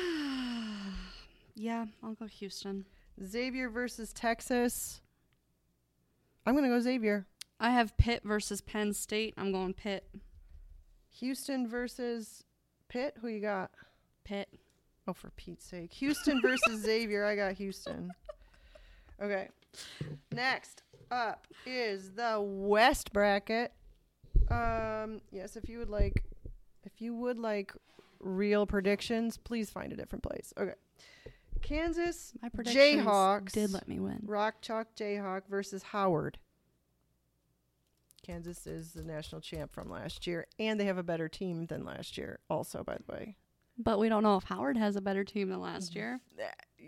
yeah, 1.54 1.86
I'll 2.02 2.14
go 2.14 2.26
Houston. 2.26 2.84
Xavier 3.22 3.68
versus 3.68 4.12
Texas. 4.12 5.00
I'm 6.46 6.54
gonna 6.54 6.68
go 6.68 6.80
Xavier. 6.80 7.26
I 7.60 7.70
have 7.70 7.96
Pitt 7.96 8.22
versus 8.24 8.60
Penn 8.60 8.92
State. 8.92 9.34
I'm 9.36 9.52
going 9.52 9.74
Pitt. 9.74 10.06
Houston 11.18 11.68
versus 11.68 12.44
Pitt. 12.88 13.16
Who 13.20 13.28
you 13.28 13.40
got? 13.40 13.70
Pitt. 14.24 14.48
Oh, 15.06 15.12
for 15.12 15.30
Pete's 15.30 15.66
sake. 15.66 15.92
Houston 15.94 16.40
versus 16.40 16.80
Xavier. 16.84 17.24
I 17.24 17.36
got 17.36 17.54
Houston. 17.54 18.10
Okay. 19.22 19.48
Next 20.32 20.82
up 21.10 21.46
is 21.66 22.12
the 22.12 22.40
West 22.40 23.12
bracket. 23.12 23.72
Um, 24.50 25.20
yes, 25.30 25.56
if 25.56 25.68
you 25.68 25.78
would 25.78 25.90
like 25.90 26.24
if 26.84 27.00
you 27.00 27.14
would 27.14 27.38
like 27.38 27.72
real 28.20 28.66
predictions, 28.66 29.36
please 29.38 29.70
find 29.70 29.92
a 29.92 29.96
different 29.96 30.22
place. 30.22 30.52
Okay. 30.58 30.74
Kansas 31.62 32.32
My 32.42 32.50
predictions 32.50 33.06
Jayhawks 33.06 33.52
did 33.52 33.72
let 33.72 33.88
me 33.88 33.98
win. 33.98 34.20
Rock 34.24 34.56
Chalk 34.60 34.88
Jayhawk 34.96 35.42
versus 35.48 35.82
Howard. 35.82 36.38
Kansas 38.22 38.66
is 38.66 38.92
the 38.92 39.02
national 39.02 39.40
champ 39.40 39.72
from 39.72 39.90
last 39.90 40.26
year, 40.26 40.46
and 40.58 40.80
they 40.80 40.84
have 40.86 40.96
a 40.98 41.02
better 41.02 41.28
team 41.28 41.66
than 41.66 41.84
last 41.84 42.16
year, 42.16 42.38
also, 42.48 42.82
by 42.82 42.96
the 42.96 43.12
way. 43.12 43.36
But 43.76 43.98
we 43.98 44.08
don't 44.08 44.22
know 44.22 44.36
if 44.36 44.44
Howard 44.44 44.76
has 44.78 44.96
a 44.96 45.00
better 45.02 45.24
team 45.24 45.50
than 45.50 45.60
last 45.60 45.94
year. 45.94 46.20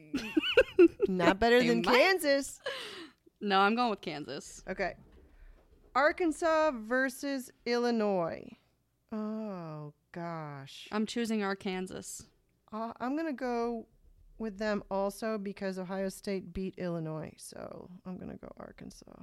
Not 1.08 1.38
better 1.38 1.58
They 1.60 1.68
than 1.68 1.82
might. 1.82 1.94
Kansas. 1.94 2.58
No, 3.40 3.60
I'm 3.60 3.74
going 3.74 3.90
with 3.90 4.00
Kansas. 4.00 4.62
Okay. 4.68 4.94
Arkansas 5.94 6.72
versus 6.72 7.50
Illinois. 7.64 8.56
Oh, 9.12 9.92
gosh. 10.12 10.88
I'm 10.92 11.06
choosing 11.06 11.42
Arkansas. 11.42 12.24
Uh, 12.72 12.92
I'm 13.00 13.14
going 13.14 13.26
to 13.26 13.32
go 13.32 13.86
with 14.38 14.58
them 14.58 14.82
also 14.90 15.38
because 15.38 15.78
Ohio 15.78 16.08
State 16.08 16.52
beat 16.52 16.74
Illinois. 16.76 17.32
So 17.36 17.88
I'm 18.04 18.16
going 18.16 18.30
to 18.30 18.36
go 18.36 18.52
Arkansas. 18.58 19.22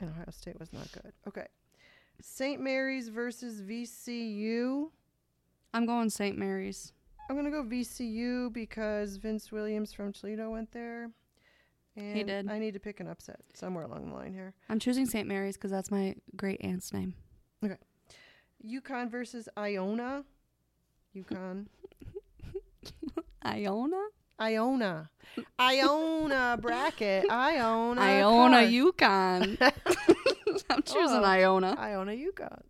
And 0.00 0.10
Ohio 0.10 0.30
State 0.30 0.58
was 0.58 0.72
not 0.72 0.90
good. 0.92 1.12
Okay. 1.26 1.46
St. 2.20 2.60
Mary's 2.60 3.08
versus 3.08 3.62
VCU. 3.62 4.90
I'm 5.74 5.86
going 5.86 6.10
St. 6.10 6.36
Mary's. 6.36 6.92
I'm 7.28 7.36
going 7.36 7.44
to 7.44 7.50
go 7.50 7.62
VCU 7.62 8.52
because 8.52 9.16
Vince 9.16 9.52
Williams 9.52 9.92
from 9.92 10.12
Toledo 10.12 10.50
went 10.50 10.72
there. 10.72 11.10
And 11.98 12.16
He 12.16 12.22
did. 12.22 12.48
I 12.48 12.58
need 12.58 12.74
to 12.74 12.80
pick 12.80 13.00
an 13.00 13.08
upset 13.08 13.40
somewhere 13.54 13.84
along 13.84 14.08
the 14.08 14.14
line 14.14 14.32
here. 14.32 14.54
I'm 14.68 14.78
choosing 14.78 15.04
St. 15.04 15.26
Mary's 15.26 15.56
because 15.56 15.70
that's 15.72 15.90
my 15.90 16.14
great 16.36 16.60
aunt's 16.62 16.92
name. 16.92 17.14
Okay. 17.64 17.76
UConn 18.64 19.10
versus 19.10 19.48
Iona. 19.58 20.24
UConn. 21.16 21.66
Iona? 23.44 24.06
Iona. 24.40 25.10
Iona 25.60 26.58
bracket. 26.60 27.28
Iona. 27.30 28.00
Iona, 28.00 28.56
car. 28.56 28.62
UConn. 28.70 29.72
I'm 30.70 30.82
choosing 30.82 31.18
Oh. 31.18 31.24
Iona. 31.24 31.74
Iona 31.78 32.12
UConn. 32.12 32.62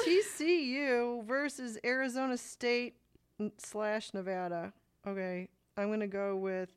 TCU 0.00 1.24
versus 1.24 1.78
Arizona 1.84 2.36
State 2.36 2.94
slash 3.58 4.14
Nevada. 4.14 4.72
Okay, 5.06 5.48
I'm 5.76 5.90
gonna 5.90 6.06
go 6.06 6.36
with. 6.36 6.70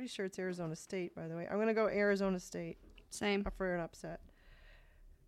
Pretty 0.00 0.14
sure 0.14 0.24
it's 0.24 0.38
Arizona 0.38 0.74
State, 0.74 1.14
by 1.14 1.28
the 1.28 1.36
way. 1.36 1.46
I'm 1.46 1.58
gonna 1.58 1.74
go 1.74 1.86
Arizona 1.86 2.40
State 2.40 2.78
Same. 3.10 3.44
for 3.44 3.74
an 3.74 3.82
upset. 3.82 4.20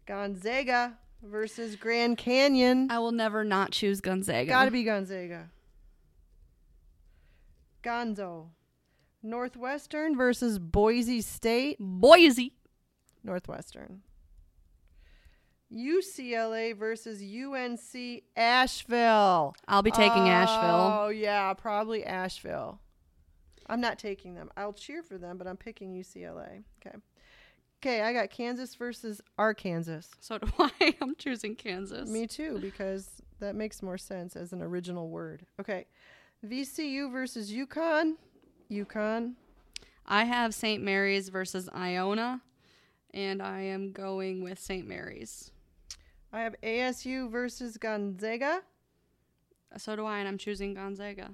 Gonzaga 0.07 0.97
versus 1.23 1.77
Grand 1.77 2.17
Canyon. 2.17 2.91
I 2.91 2.99
will 2.99 3.13
never 3.13 3.45
not 3.45 3.73
choose 3.73 4.01
Gonzaga. 4.01 4.49
Gotta 4.49 4.71
be 4.71 4.83
Gonzaga. 4.83 5.51
Gonzo. 7.83 8.47
Northwestern 9.23 10.17
versus 10.17 10.59
Boise 10.59 11.21
State. 11.21 11.77
Boise. 11.79 12.55
Northwestern. 13.23 14.01
UCLA 15.71 16.75
versus 16.75 17.21
UNC 17.21 18.23
Asheville. 18.35 19.55
I'll 19.69 19.83
be 19.83 19.91
taking 19.91 20.31
Asheville. 20.31 20.99
Oh, 20.99 21.09
yeah, 21.11 21.53
probably 21.53 22.07
Asheville. 22.07 22.79
I'm 23.67 23.81
not 23.81 23.99
taking 23.99 24.35
them. 24.35 24.51
I'll 24.57 24.73
cheer 24.73 25.03
for 25.03 25.19
them, 25.19 25.39
but 25.39 25.47
I'm 25.47 25.57
picking 25.57 25.95
UCLA. 25.95 26.65
Okay. 26.85 26.97
Okay, 27.83 28.03
I 28.03 28.13
got 28.13 28.31
Kansas 28.31 28.77
versus 28.77 29.21
Arkansas. 29.39 30.03
So 30.21 30.39
do 30.39 30.47
I. 30.59 30.95
I'm 31.01 31.17
choosing 31.17 31.57
Kansas. 31.57 32.09
Me 32.09 32.27
too, 32.27 32.59
because 32.61 33.11
that 33.41 33.57
makes 33.57 33.83
more 33.83 33.99
sense 33.99 34.37
as 34.37 34.53
an 34.53 34.63
original 34.63 35.09
word. 35.09 35.47
Okay. 35.61 35.87
VCU 36.47 37.11
versus 37.11 37.53
UConn. 37.53 38.15
UConn. 38.71 39.35
I 40.07 40.25
have 40.25 40.55
St. 40.55 40.83
Mary's 40.83 41.29
versus 41.29 41.69
Iona, 41.75 42.41
and 43.15 43.41
I 43.43 43.63
am 43.63 43.93
going 43.93 44.43
with 44.43 44.59
St. 44.59 44.87
Mary's. 44.87 45.51
I 46.33 46.41
have 46.41 46.55
ASU 46.63 47.31
versus 47.31 47.77
Gonzaga. 47.77 48.63
So 49.77 49.97
do 49.97 50.05
I, 50.05 50.19
and 50.19 50.29
I'm 50.29 50.39
choosing 50.39 50.75
Gonzaga. 50.75 51.31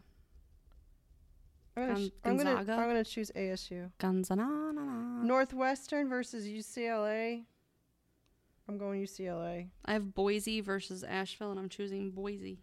I'm 1.82 1.86
gonna, 1.88 1.94
Gon- 1.94 2.12
I'm 2.24 2.36
gonna, 2.36 2.54
Gonzaga? 2.56 2.80
I'm 2.82 2.88
gonna 2.88 3.04
choose 3.04 3.30
ASU. 3.36 3.90
Gonzaga. 3.98 4.44
Northwestern 5.22 6.08
versus 6.08 6.46
UCLA. 6.46 7.44
I'm 8.68 8.76
going 8.78 9.02
UCLA. 9.02 9.68
I 9.84 9.92
have 9.94 10.14
Boise 10.14 10.60
versus 10.60 11.02
Asheville, 11.02 11.50
and 11.50 11.58
I'm 11.58 11.68
choosing 11.68 12.10
Boise. 12.10 12.58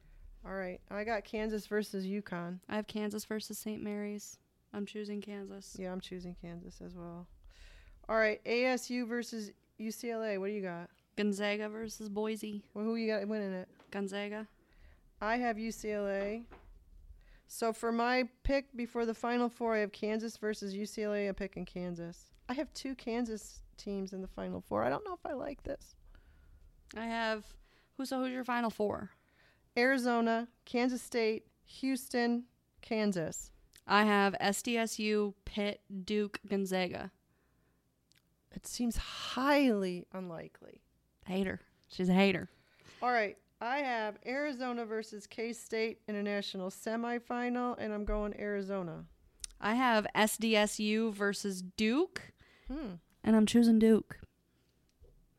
All 0.45 0.53
right. 0.53 0.79
I 0.91 1.03
got 1.03 1.23
Kansas 1.23 1.65
versus 1.65 2.05
UConn. 2.05 2.59
I 2.69 2.75
have 2.75 2.85
Kansas 2.85 3.25
versus 3.25 3.57
St. 3.57 3.81
Mary's. 3.81 4.37
I'm 4.73 4.85
choosing 4.85 5.19
Kansas. 5.21 5.75
Yeah, 5.79 5.91
I'm 5.91 6.01
choosing 6.01 6.35
Kansas 6.39 6.79
as 6.85 6.95
well. 6.95 7.25
All 8.07 8.17
right. 8.17 8.43
ASU 8.45 9.07
versus 9.07 9.51
UCLA. 9.79 10.39
What 10.39 10.47
do 10.47 10.53
you 10.53 10.61
got? 10.61 10.89
Gonzaga 11.17 11.69
versus 11.69 12.09
Boise. 12.09 12.61
Well, 12.73 12.85
who 12.85 12.95
you 12.95 13.07
got 13.11 13.27
winning 13.27 13.53
it? 13.53 13.67
Gonzaga. 13.89 14.47
I 15.21 15.37
have 15.37 15.55
UCLA. 15.57 16.43
So 17.47 17.71
for 17.73 17.91
my 17.91 18.27
pick 18.43 18.75
before 18.75 19.05
the 19.05 19.13
Final 19.13 19.49
Four, 19.49 19.75
I 19.75 19.79
have 19.79 19.91
Kansas 19.91 20.37
versus 20.37 20.73
UCLA. 20.73 21.29
I 21.29 21.31
pick 21.31 21.57
in 21.57 21.65
Kansas. 21.65 22.31
I 22.49 22.53
have 22.53 22.73
two 22.73 22.95
Kansas 22.95 23.61
teams 23.77 24.13
in 24.13 24.21
the 24.21 24.27
Final 24.27 24.61
Four. 24.61 24.83
I 24.83 24.89
don't 24.89 25.05
know 25.05 25.13
if 25.13 25.25
I 25.25 25.33
like 25.33 25.63
this. 25.63 25.95
I 26.97 27.05
have 27.05 27.45
who's 27.97 28.09
so 28.09 28.21
who's 28.21 28.31
your 28.31 28.43
final 28.43 28.69
four? 28.69 29.11
Arizona, 29.77 30.47
Kansas 30.65 31.01
State, 31.01 31.45
Houston, 31.65 32.45
Kansas. 32.81 33.51
I 33.87 34.03
have 34.03 34.35
SDSU, 34.41 35.33
Pitt, 35.43 35.81
Duke, 36.05 36.39
Gonzaga. 36.49 37.11
It 38.55 38.65
seems 38.65 38.97
highly 38.97 40.05
unlikely. 40.13 40.81
Hater. 41.25 41.61
She's 41.89 42.09
a 42.09 42.13
hater. 42.13 42.49
All 43.01 43.11
right. 43.11 43.37
I 43.61 43.77
have 43.79 44.17
Arizona 44.25 44.85
versus 44.85 45.25
K 45.27 45.53
State 45.53 45.99
International 46.07 46.69
semifinal, 46.69 47.75
and 47.79 47.93
I'm 47.93 48.05
going 48.05 48.33
Arizona. 48.39 49.05
I 49.61 49.75
have 49.75 50.05
SDSU 50.15 51.13
versus 51.13 51.61
Duke, 51.61 52.33
Hmm. 52.67 52.95
and 53.23 53.35
I'm 53.35 53.45
choosing 53.45 53.79
Duke. 53.79 54.19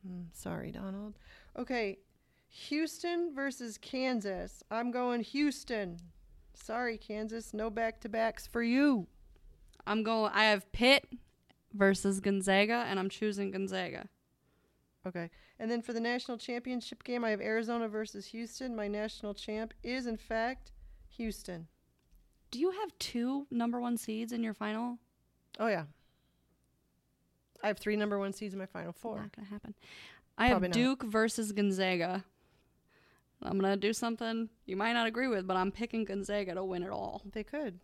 Hmm, 0.07 0.23
sorry, 0.33 0.71
Donald. 0.71 1.15
Okay. 1.57 1.99
Houston 2.49 3.35
versus 3.35 3.77
Kansas. 3.77 4.63
I'm 4.71 4.91
going 4.91 5.21
Houston. 5.23 5.99
Sorry, 6.55 6.97
Kansas. 6.97 7.53
No 7.53 7.69
back 7.69 8.01
to 8.01 8.09
backs 8.09 8.47
for 8.47 8.63
you. 8.63 9.07
I'm 9.87 10.03
going. 10.03 10.33
I 10.33 10.45
have 10.45 10.73
Pitt 10.73 11.07
versus 11.75 12.21
Gonzaga, 12.21 12.87
and 12.89 12.99
I'm 12.99 13.11
choosing 13.11 13.51
Gonzaga. 13.51 14.09
Okay. 15.07 15.31
And 15.59 15.71
then 15.71 15.83
for 15.83 15.93
the 15.93 16.01
national 16.01 16.37
championship 16.37 17.05
game, 17.05 17.25
I 17.25 17.31
have 17.31 17.41
Arizona 17.41 17.89
versus 17.89 18.27
Houston. 18.27 18.75
My 18.75 18.89
national 18.89 19.35
champ 19.35 19.73
is, 19.83 20.07
in 20.07 20.17
fact, 20.17 20.73
Houston. 21.11 21.69
Do 22.51 22.59
you 22.59 22.73
have 22.73 22.99
two 22.99 23.47
number 23.51 23.81
one 23.81 23.97
seeds 23.97 24.33
in 24.33 24.43
your 24.43 24.55
final? 24.55 24.99
Oh, 25.61 25.69
yeah. 25.69 25.85
I 27.63 27.69
have 27.69 27.79
three 27.79 27.97
number 27.97 28.19
one 28.19 28.33
seeds 28.33 28.53
in 28.55 28.59
my 28.59 28.67
final 28.67 28.93
four. 28.93 29.21
Not 29.21 29.35
gonna 29.35 29.49
happen. 29.49 29.75
I 30.37 30.51
Probably 30.51 30.69
have 30.69 30.77
not. 30.77 30.83
Duke 30.83 31.03
versus 31.05 31.53
Gonzaga. 31.53 32.25
I'm 33.43 33.59
gonna 33.59 33.77
do 33.77 33.93
something 33.93 34.49
you 34.67 34.77
might 34.77 34.93
not 34.93 35.07
agree 35.07 35.29
with, 35.29 35.47
but 35.47 35.57
I'm 35.57 35.71
picking 35.71 36.05
Gonzaga 36.05 36.55
to 36.55 36.65
win 36.65 36.83
it 36.83 36.91
all. 36.91 37.23
They 37.33 37.45
could. 37.45 37.79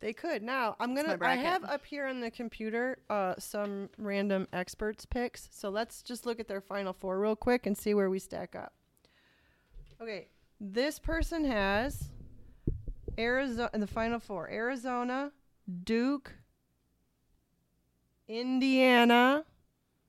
They 0.00 0.12
could. 0.12 0.42
Now, 0.42 0.76
I'm 0.80 0.94
to 0.94 1.18
I 1.22 1.36
have 1.36 1.64
up 1.64 1.84
here 1.86 2.06
on 2.06 2.20
the 2.20 2.30
computer 2.30 2.98
uh 3.08 3.34
some 3.38 3.88
random 3.96 4.46
experts 4.52 5.06
picks. 5.06 5.48
So 5.50 5.70
let's 5.70 6.02
just 6.02 6.26
look 6.26 6.40
at 6.40 6.48
their 6.48 6.60
final 6.60 6.92
four 6.92 7.18
real 7.18 7.36
quick 7.36 7.66
and 7.66 7.76
see 7.76 7.94
where 7.94 8.10
we 8.10 8.18
stack 8.18 8.54
up. 8.54 8.74
Okay. 10.00 10.28
This 10.60 10.98
person 10.98 11.44
has 11.44 12.10
Arizona 13.18 13.70
in 13.72 13.80
the 13.80 13.86
final 13.86 14.18
four. 14.18 14.50
Arizona, 14.50 15.32
Duke, 15.84 16.32
Indiana. 18.28 19.44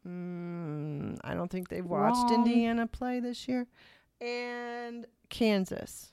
Mm, 0.08 1.18
I 1.24 1.34
don't 1.34 1.50
think 1.50 1.70
they've 1.70 1.86
watched 1.86 2.30
Wrong. 2.30 2.46
Indiana 2.46 2.88
play 2.88 3.20
this 3.20 3.48
year. 3.48 3.68
And 4.22 5.06
Kansas. 5.30 6.12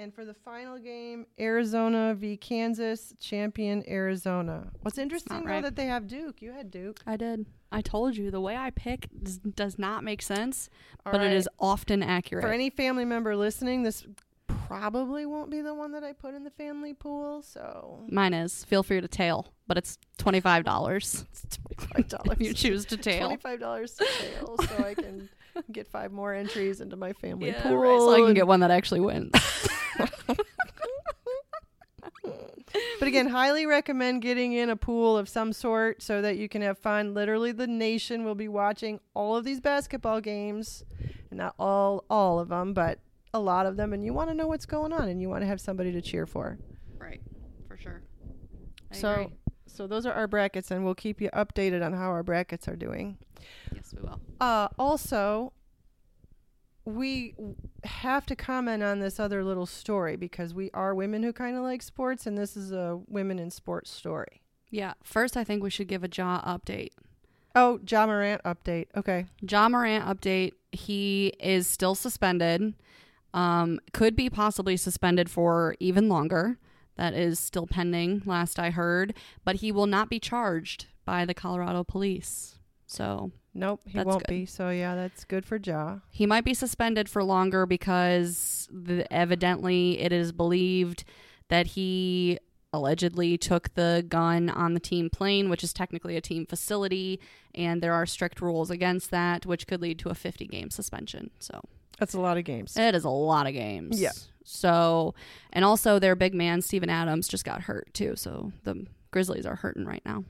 And 0.00 0.14
for 0.14 0.24
the 0.24 0.32
final 0.32 0.78
game, 0.78 1.26
Arizona 1.38 2.14
v 2.14 2.38
Kansas, 2.38 3.12
champion 3.20 3.84
Arizona. 3.86 4.70
What's 4.80 4.96
interesting 4.96 5.44
though 5.44 5.60
that 5.60 5.76
they 5.76 5.84
have 5.86 6.06
Duke. 6.06 6.40
You 6.40 6.52
had 6.52 6.70
Duke. 6.70 7.00
I 7.06 7.18
did. 7.18 7.44
I 7.70 7.82
told 7.82 8.16
you 8.16 8.30
the 8.30 8.40
way 8.40 8.56
I 8.56 8.70
pick 8.70 9.08
does, 9.22 9.36
does 9.36 9.78
not 9.78 10.02
make 10.02 10.22
sense, 10.22 10.70
All 11.04 11.12
but 11.12 11.18
right. 11.20 11.30
it 11.30 11.36
is 11.36 11.50
often 11.58 12.02
accurate. 12.02 12.42
For 12.42 12.50
any 12.50 12.70
family 12.70 13.04
member 13.04 13.36
listening, 13.36 13.82
this 13.82 14.06
probably 14.66 15.26
won't 15.26 15.50
be 15.50 15.60
the 15.60 15.74
one 15.74 15.92
that 15.92 16.02
I 16.02 16.14
put 16.14 16.32
in 16.32 16.44
the 16.44 16.50
family 16.50 16.94
pool. 16.94 17.42
So 17.42 18.02
Mine 18.08 18.32
is. 18.32 18.64
Feel 18.64 18.82
free 18.82 19.02
to 19.02 19.08
tail, 19.08 19.52
but 19.66 19.76
it's 19.76 19.98
twenty 20.16 20.40
five 20.40 20.64
dollars 20.64 21.26
twenty 21.50 21.76
five 21.76 22.08
dollars. 22.08 22.38
if 22.40 22.40
you 22.40 22.54
choose 22.54 22.86
to 22.86 22.96
tail. 22.96 23.26
Twenty 23.26 23.42
five 23.42 23.60
dollars 23.60 23.92
to 23.96 24.06
tail, 24.18 24.56
so 24.66 24.82
I 24.82 24.94
can 24.94 25.28
get 25.72 25.88
five 25.88 26.12
more 26.12 26.32
entries 26.34 26.80
into 26.80 26.96
my 26.96 27.12
family 27.12 27.48
Yeah, 27.48 27.62
pool. 27.62 27.76
right, 27.76 27.98
so 27.98 28.12
I 28.12 28.18
can 28.18 28.34
get 28.34 28.46
one 28.46 28.60
that 28.60 28.70
actually 28.70 29.00
wins. 29.00 29.32
But 33.00 33.08
again, 33.08 33.28
highly 33.28 33.66
recommend 33.66 34.22
getting 34.22 34.52
in 34.52 34.68
a 34.70 34.76
pool 34.76 35.16
of 35.16 35.28
some 35.28 35.52
sort 35.52 36.02
so 36.02 36.22
that 36.22 36.36
you 36.36 36.48
can 36.48 36.62
have 36.62 36.78
fun. 36.78 37.14
Literally, 37.14 37.50
the 37.50 37.66
nation 37.66 38.24
will 38.24 38.34
be 38.36 38.46
watching 38.46 39.00
all 39.14 39.36
of 39.36 39.44
these 39.44 39.58
basketball 39.58 40.20
games, 40.20 40.84
and 41.30 41.38
not 41.38 41.54
all 41.58 42.04
all 42.10 42.38
of 42.38 42.48
them, 42.48 42.74
but 42.74 43.00
a 43.34 43.40
lot 43.40 43.66
of 43.66 43.76
them. 43.76 43.92
And 43.92 44.04
you 44.04 44.12
want 44.12 44.28
to 44.30 44.34
know 44.34 44.46
what's 44.46 44.66
going 44.66 44.92
on, 44.92 45.08
and 45.08 45.20
you 45.20 45.28
want 45.28 45.40
to 45.42 45.46
have 45.46 45.60
somebody 45.60 45.90
to 45.92 46.00
cheer 46.02 46.26
for. 46.26 46.58
right, 46.98 47.20
for 47.66 47.76
sure. 47.78 48.02
I 48.92 48.96
so, 48.96 49.12
agree. 49.12 49.32
so 49.66 49.86
those 49.86 50.04
are 50.06 50.12
our 50.12 50.28
brackets, 50.28 50.70
and 50.70 50.84
we'll 50.84 50.94
keep 50.94 51.20
you 51.20 51.30
updated 51.30 51.84
on 51.84 51.94
how 51.94 52.10
our 52.10 52.22
brackets 52.22 52.68
are 52.68 52.76
doing. 52.76 53.16
Yes, 53.92 54.00
we 54.00 54.08
will. 54.08 54.20
Uh, 54.40 54.68
also, 54.78 55.52
we 56.84 57.34
have 57.84 58.26
to 58.26 58.36
comment 58.36 58.82
on 58.82 59.00
this 59.00 59.20
other 59.20 59.44
little 59.44 59.66
story 59.66 60.16
because 60.16 60.54
we 60.54 60.70
are 60.72 60.94
women 60.94 61.22
who 61.22 61.32
kind 61.32 61.56
of 61.56 61.62
like 61.62 61.82
sports, 61.82 62.26
and 62.26 62.36
this 62.36 62.56
is 62.56 62.72
a 62.72 63.00
women 63.08 63.38
in 63.38 63.50
sports 63.50 63.90
story. 63.90 64.42
Yeah. 64.70 64.94
First, 65.02 65.36
I 65.36 65.44
think 65.44 65.62
we 65.62 65.70
should 65.70 65.88
give 65.88 66.04
a 66.04 66.08
Ja 66.12 66.40
update. 66.42 66.90
Oh, 67.56 67.80
Ja 67.88 68.06
Morant 68.06 68.42
update. 68.44 68.86
Okay. 68.96 69.26
Ja 69.48 69.68
Morant 69.68 70.04
update. 70.04 70.52
He 70.72 71.32
is 71.40 71.66
still 71.66 71.94
suspended. 71.94 72.74
Um, 73.34 73.80
could 73.92 74.14
be 74.14 74.30
possibly 74.30 74.76
suspended 74.76 75.28
for 75.28 75.74
even 75.80 76.08
longer. 76.08 76.58
That 76.96 77.14
is 77.14 77.40
still 77.40 77.66
pending, 77.66 78.22
last 78.26 78.58
I 78.58 78.70
heard. 78.70 79.14
But 79.44 79.56
he 79.56 79.72
will 79.72 79.86
not 79.86 80.08
be 80.08 80.20
charged 80.20 80.86
by 81.04 81.24
the 81.24 81.34
Colorado 81.34 81.82
police. 81.82 82.56
So 82.86 83.32
Nope, 83.52 83.80
he 83.86 83.94
That's 83.98 84.06
won't 84.06 84.26
good. 84.26 84.32
be. 84.34 84.46
So 84.46 84.70
yeah, 84.70 84.94
that's 84.94 85.24
good 85.24 85.44
for 85.44 85.56
Ja. 85.56 85.96
he 86.10 86.24
might 86.26 86.44
be 86.44 86.54
suspended 86.54 87.08
for 87.08 87.24
longer 87.24 87.66
because 87.66 88.68
the, 88.72 89.10
evidently 89.12 89.98
it 90.00 90.12
is 90.12 90.30
believed 90.32 91.04
that 91.48 91.68
he 91.68 92.38
allegedly 92.72 93.36
took 93.36 93.74
the 93.74 94.04
gun 94.08 94.48
on 94.48 94.74
the 94.74 94.80
team 94.80 95.10
plane, 95.10 95.50
which 95.50 95.64
is 95.64 95.72
technically 95.72 96.16
a 96.16 96.20
team 96.20 96.46
facility, 96.46 97.18
and 97.52 97.82
there 97.82 97.92
are 97.92 98.06
strict 98.06 98.40
rules 98.40 98.70
against 98.70 99.10
that, 99.10 99.44
which 99.44 99.66
could 99.66 99.82
lead 99.82 99.98
to 99.98 100.08
a 100.08 100.14
50 100.14 100.46
game 100.46 100.70
suspension. 100.70 101.30
So 101.40 101.60
That's 101.98 102.14
a 102.14 102.20
lot 102.20 102.38
of 102.38 102.44
games. 102.44 102.76
it 102.76 102.94
is 102.94 103.02
a 103.04 103.10
lot 103.10 103.48
of 103.48 103.52
games. 103.52 104.00
Yeah. 104.00 104.12
So, 104.44 105.14
and 105.52 105.64
also 105.64 105.98
their 105.98 106.14
big 106.14 106.34
man, 106.34 106.62
Steven 106.62 106.88
Adams, 106.88 107.26
just 107.26 107.44
got 107.44 107.62
hurt 107.62 107.92
too. 107.92 108.14
So 108.14 108.52
the 108.62 108.86
Grizzlies 109.10 109.46
are 109.46 109.56
hurting 109.56 109.84
right 109.84 110.02
now. 110.06 110.22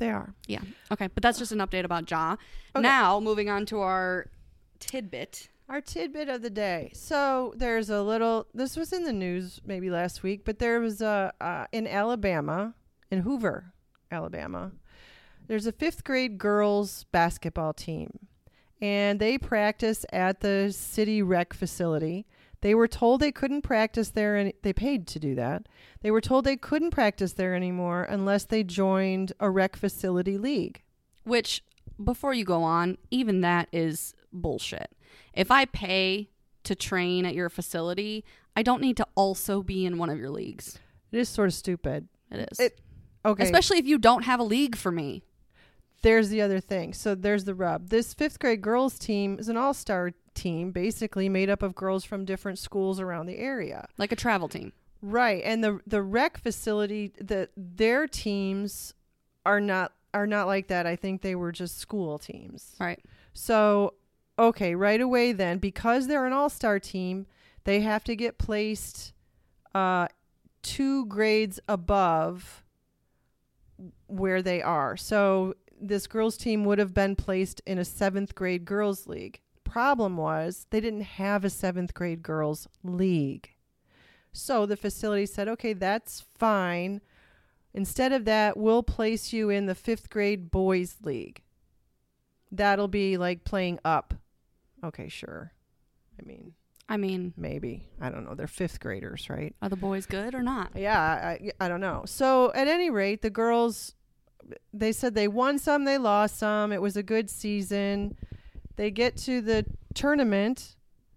They 0.00 0.10
are. 0.10 0.34
Yeah. 0.46 0.62
Okay. 0.90 1.08
But 1.14 1.22
that's 1.22 1.38
just 1.38 1.52
an 1.52 1.58
update 1.58 1.84
about 1.84 2.10
Ja. 2.10 2.36
Okay. 2.74 2.82
Now, 2.82 3.20
moving 3.20 3.50
on 3.50 3.66
to 3.66 3.80
our 3.80 4.30
tidbit. 4.78 5.50
Our 5.68 5.82
tidbit 5.82 6.28
of 6.30 6.40
the 6.40 6.48
day. 6.48 6.90
So 6.94 7.52
there's 7.54 7.90
a 7.90 8.02
little. 8.02 8.46
This 8.54 8.76
was 8.76 8.94
in 8.94 9.04
the 9.04 9.12
news 9.12 9.60
maybe 9.64 9.90
last 9.90 10.22
week, 10.22 10.46
but 10.46 10.58
there 10.58 10.80
was 10.80 11.02
a 11.02 11.32
uh, 11.38 11.66
in 11.70 11.86
Alabama, 11.86 12.74
in 13.10 13.20
Hoover, 13.20 13.74
Alabama. 14.10 14.72
There's 15.46 15.66
a 15.66 15.72
fifth 15.72 16.02
grade 16.02 16.38
girls 16.38 17.04
basketball 17.12 17.74
team, 17.74 18.20
and 18.80 19.20
they 19.20 19.36
practice 19.36 20.06
at 20.12 20.40
the 20.40 20.72
city 20.72 21.20
rec 21.20 21.52
facility. 21.52 22.26
They 22.62 22.74
were 22.74 22.88
told 22.88 23.20
they 23.20 23.32
couldn't 23.32 23.62
practice 23.62 24.10
there, 24.10 24.36
and 24.36 24.52
they 24.62 24.72
paid 24.72 25.06
to 25.08 25.18
do 25.18 25.34
that. 25.34 25.66
They 26.02 26.10
were 26.10 26.20
told 26.20 26.44
they 26.44 26.56
couldn't 26.56 26.90
practice 26.90 27.32
there 27.32 27.54
anymore 27.54 28.02
unless 28.04 28.44
they 28.44 28.62
joined 28.64 29.32
a 29.40 29.48
rec 29.50 29.76
facility 29.76 30.36
league. 30.36 30.82
Which, 31.24 31.62
before 32.02 32.34
you 32.34 32.44
go 32.44 32.62
on, 32.62 32.98
even 33.10 33.40
that 33.40 33.68
is 33.72 34.14
bullshit. 34.32 34.90
If 35.32 35.50
I 35.50 35.64
pay 35.64 36.28
to 36.64 36.74
train 36.74 37.24
at 37.24 37.34
your 37.34 37.48
facility, 37.48 38.24
I 38.54 38.62
don't 38.62 38.82
need 38.82 38.96
to 38.98 39.06
also 39.14 39.62
be 39.62 39.86
in 39.86 39.96
one 39.96 40.10
of 40.10 40.18
your 40.18 40.30
leagues. 40.30 40.78
It 41.12 41.18
is 41.18 41.28
sort 41.28 41.48
of 41.48 41.54
stupid. 41.54 42.08
It 42.30 42.48
is. 42.52 42.60
It- 42.60 42.80
Okay. 43.22 43.44
Especially 43.44 43.76
if 43.76 43.84
you 43.86 43.98
don't 43.98 44.22
have 44.22 44.40
a 44.40 44.44
league 44.44 44.76
for 44.76 44.90
me. 44.90 45.22
there's 46.02 46.30
the 46.30 46.40
other 46.40 46.58
thing. 46.60 46.94
So 46.94 47.14
there's 47.14 47.44
the 47.44 47.54
rub. 47.54 47.90
This 47.90 48.14
fifth 48.14 48.38
grade 48.38 48.62
girls 48.62 48.98
team 48.98 49.36
is 49.38 49.50
an 49.50 49.58
all 49.58 49.74
star 49.74 50.12
team, 50.34 50.70
basically 50.70 51.28
made 51.28 51.50
up 51.50 51.62
of 51.62 51.74
girls 51.74 52.04
from 52.04 52.24
different 52.24 52.58
schools 52.58 53.00
around 53.00 53.26
the 53.26 53.38
area. 53.38 53.88
Like 53.98 54.12
a 54.12 54.16
travel 54.16 54.48
team. 54.48 54.72
Right. 55.02 55.42
And 55.44 55.64
the 55.64 55.80
the 55.86 56.02
rec 56.02 56.38
facility 56.38 57.12
that 57.20 57.50
their 57.56 58.06
teams 58.06 58.94
are 59.46 59.60
not 59.60 59.92
are 60.12 60.26
not 60.26 60.46
like 60.46 60.68
that. 60.68 60.86
I 60.86 60.96
think 60.96 61.22
they 61.22 61.34
were 61.34 61.52
just 61.52 61.78
school 61.78 62.18
teams. 62.18 62.74
Right. 62.78 63.02
So 63.32 63.94
okay, 64.38 64.74
right 64.74 65.00
away 65.00 65.32
then, 65.32 65.58
because 65.58 66.06
they're 66.06 66.26
an 66.26 66.32
all 66.32 66.50
star 66.50 66.78
team, 66.78 67.26
they 67.64 67.80
have 67.80 68.04
to 68.04 68.16
get 68.16 68.38
placed 68.38 69.12
uh 69.74 70.08
two 70.62 71.06
grades 71.06 71.58
above 71.68 72.62
where 74.06 74.42
they 74.42 74.60
are. 74.60 74.96
So 74.96 75.54
this 75.80 76.06
girls 76.06 76.36
team 76.36 76.64
would 76.64 76.78
have 76.78 76.92
been 76.92 77.16
placed 77.16 77.62
in 77.66 77.78
a 77.78 77.84
seventh 77.84 78.34
grade 78.34 78.64
girls 78.64 79.06
league. 79.06 79.40
Problem 79.70 80.16
was 80.16 80.66
they 80.70 80.80
didn't 80.80 81.02
have 81.02 81.44
a 81.44 81.50
seventh 81.50 81.94
grade 81.94 82.24
girls 82.24 82.66
league. 82.82 83.50
So 84.32 84.66
the 84.66 84.76
facility 84.76 85.26
said, 85.26 85.46
okay, 85.46 85.74
that's 85.74 86.24
fine. 86.36 87.00
Instead 87.72 88.12
of 88.12 88.24
that, 88.24 88.56
we'll 88.56 88.82
place 88.82 89.32
you 89.32 89.48
in 89.48 89.66
the 89.66 89.76
fifth 89.76 90.10
grade 90.10 90.50
boys 90.50 90.96
league. 91.04 91.42
That'll 92.50 92.88
be 92.88 93.16
like 93.16 93.44
playing 93.44 93.78
up. 93.84 94.14
Okay, 94.82 95.08
sure. 95.08 95.52
I 96.20 96.26
mean, 96.26 96.54
I 96.88 96.96
mean, 96.96 97.32
maybe. 97.36 97.86
I 98.00 98.10
don't 98.10 98.24
know. 98.24 98.34
They're 98.34 98.48
fifth 98.48 98.80
graders, 98.80 99.30
right? 99.30 99.54
are 99.62 99.68
the 99.68 99.76
boys 99.76 100.04
good 100.04 100.34
or 100.34 100.42
not? 100.42 100.72
Yeah, 100.74 101.00
I, 101.00 101.52
I 101.60 101.68
don't 101.68 101.80
know. 101.80 102.02
So 102.06 102.52
at 102.54 102.66
any 102.66 102.90
rate, 102.90 103.22
the 103.22 103.30
girls, 103.30 103.94
they 104.72 104.90
said 104.90 105.14
they 105.14 105.28
won 105.28 105.60
some, 105.60 105.84
they 105.84 105.96
lost 105.96 106.38
some. 106.38 106.72
It 106.72 106.82
was 106.82 106.96
a 106.96 107.04
good 107.04 107.30
season. 107.30 108.16
They 108.76 108.90
get 108.90 109.16
to 109.18 109.40
the 109.40 109.66
tournament. 109.94 110.76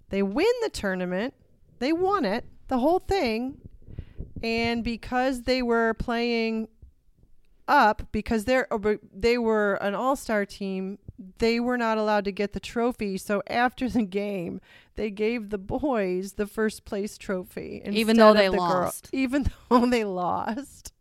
They 0.09 0.21
win 0.23 0.51
the 0.61 0.69
tournament. 0.69 1.33
They 1.79 1.93
won 1.93 2.25
it, 2.25 2.45
the 2.67 2.77
whole 2.79 2.99
thing. 2.99 3.57
And 4.41 4.83
because 4.83 5.43
they 5.43 5.61
were 5.61 5.93
playing 5.93 6.67
up, 7.67 8.03
because 8.11 8.45
they're 8.45 8.71
uh, 8.73 8.95
they 9.13 9.37
were 9.37 9.75
an 9.75 9.95
all-star 9.95 10.45
team, 10.45 10.99
they 11.37 11.59
were 11.59 11.77
not 11.77 11.97
allowed 11.97 12.25
to 12.25 12.31
get 12.31 12.53
the 12.53 12.59
trophy. 12.59 13.17
So 13.17 13.41
after 13.47 13.87
the 13.89 14.03
game, 14.03 14.59
they 14.95 15.09
gave 15.09 15.49
the 15.49 15.57
boys 15.57 16.33
the 16.33 16.45
first 16.47 16.83
place 16.85 17.17
trophy, 17.17 17.81
Even 17.89 18.17
though 18.17 18.33
they 18.33 18.47
the 18.49 18.57
girl- 18.57 18.59
lost. 18.59 19.09
even 19.13 19.49
though 19.69 19.85
they 19.85 20.03
lost. 20.03 20.91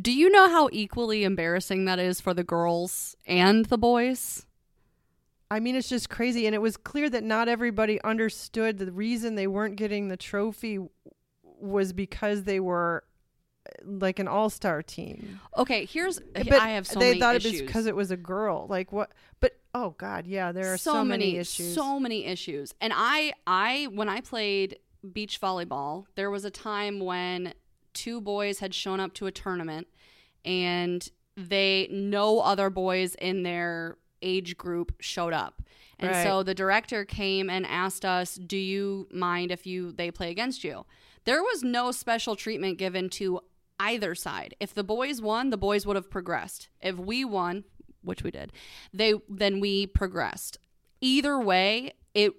Do 0.00 0.10
you 0.12 0.30
know 0.30 0.48
how 0.48 0.70
equally 0.72 1.24
embarrassing 1.24 1.84
that 1.84 1.98
is 1.98 2.18
for 2.20 2.32
the 2.32 2.44
girls 2.44 3.14
and 3.26 3.66
the 3.66 3.76
boys? 3.76 4.46
I 5.50 5.60
mean, 5.60 5.76
it's 5.76 5.88
just 5.88 6.08
crazy, 6.08 6.46
and 6.46 6.54
it 6.54 6.60
was 6.60 6.76
clear 6.76 7.08
that 7.10 7.22
not 7.22 7.48
everybody 7.48 8.02
understood 8.02 8.78
the 8.78 8.90
reason 8.90 9.34
they 9.34 9.46
weren't 9.46 9.76
getting 9.76 10.08
the 10.08 10.16
trophy 10.16 10.78
was 11.42 11.92
because 11.92 12.44
they 12.44 12.60
were 12.60 13.04
uh, 13.66 13.70
like 13.86 14.18
an 14.18 14.28
all-star 14.28 14.82
team. 14.82 15.40
Okay, 15.56 15.84
here's 15.86 16.20
But 16.20 16.52
I 16.52 16.70
have 16.70 16.86
so 16.86 16.98
they 16.98 17.10
many 17.10 17.20
thought 17.20 17.36
issues. 17.36 17.52
it 17.52 17.54
was 17.54 17.62
because 17.62 17.86
it 17.86 17.96
was 17.96 18.10
a 18.10 18.16
girl. 18.16 18.66
Like 18.68 18.92
what? 18.92 19.12
But 19.40 19.58
oh 19.74 19.94
god, 19.98 20.26
yeah, 20.26 20.52
there 20.52 20.72
are 20.72 20.78
so, 20.78 21.04
many, 21.04 21.36
issues. 21.36 21.74
So 21.74 22.00
many 22.00 22.24
issues. 22.24 22.74
And 22.80 22.92
I 22.94 23.32
I 23.46 23.88
when 23.92 24.08
I 24.08 24.20
played 24.20 24.78
beach 25.12 25.40
volleyball, 25.40 26.06
there 26.14 26.30
was 26.30 26.44
a 26.44 26.50
time 26.50 27.00
when 27.00 27.54
two 27.92 28.20
boys 28.20 28.58
had 28.58 28.74
shown 28.74 29.00
up 29.00 29.14
to 29.14 29.26
a 29.26 29.30
tournament 29.32 29.86
and 30.44 31.08
they 31.36 31.88
no 31.90 32.40
other 32.40 32.70
boys 32.70 33.14
in 33.16 33.42
their 33.42 33.96
age 34.24 34.56
group 34.56 34.94
showed 35.00 35.32
up. 35.32 35.62
And 35.98 36.10
Right. 36.10 36.24
so 36.24 36.42
the 36.42 36.54
director 36.54 37.04
came 37.04 37.48
and 37.48 37.64
asked 37.66 38.04
us, 38.04 38.34
"Do 38.34 38.56
you 38.56 39.06
mind 39.12 39.52
if 39.52 39.66
you 39.66 39.92
they 39.92 40.10
play 40.10 40.30
against 40.30 40.64
you?" 40.64 40.86
There 41.24 41.42
was 41.42 41.62
no 41.62 41.92
special 41.92 42.34
treatment 42.36 42.78
given 42.78 43.08
to 43.10 43.40
either 43.78 44.14
side. 44.14 44.54
If 44.60 44.74
the 44.74 44.84
boys 44.84 45.20
won, 45.22 45.50
the 45.50 45.56
boys 45.56 45.86
would 45.86 45.96
have 45.96 46.10
progressed. 46.10 46.68
If 46.80 46.96
we 46.96 47.24
won, 47.24 47.64
which 48.02 48.22
we 48.22 48.30
did, 48.30 48.52
they 48.92 49.14
then 49.28 49.60
we 49.60 49.86
progressed. 49.86 50.58
Either 51.00 51.38
way, 51.38 51.92
it 52.12 52.32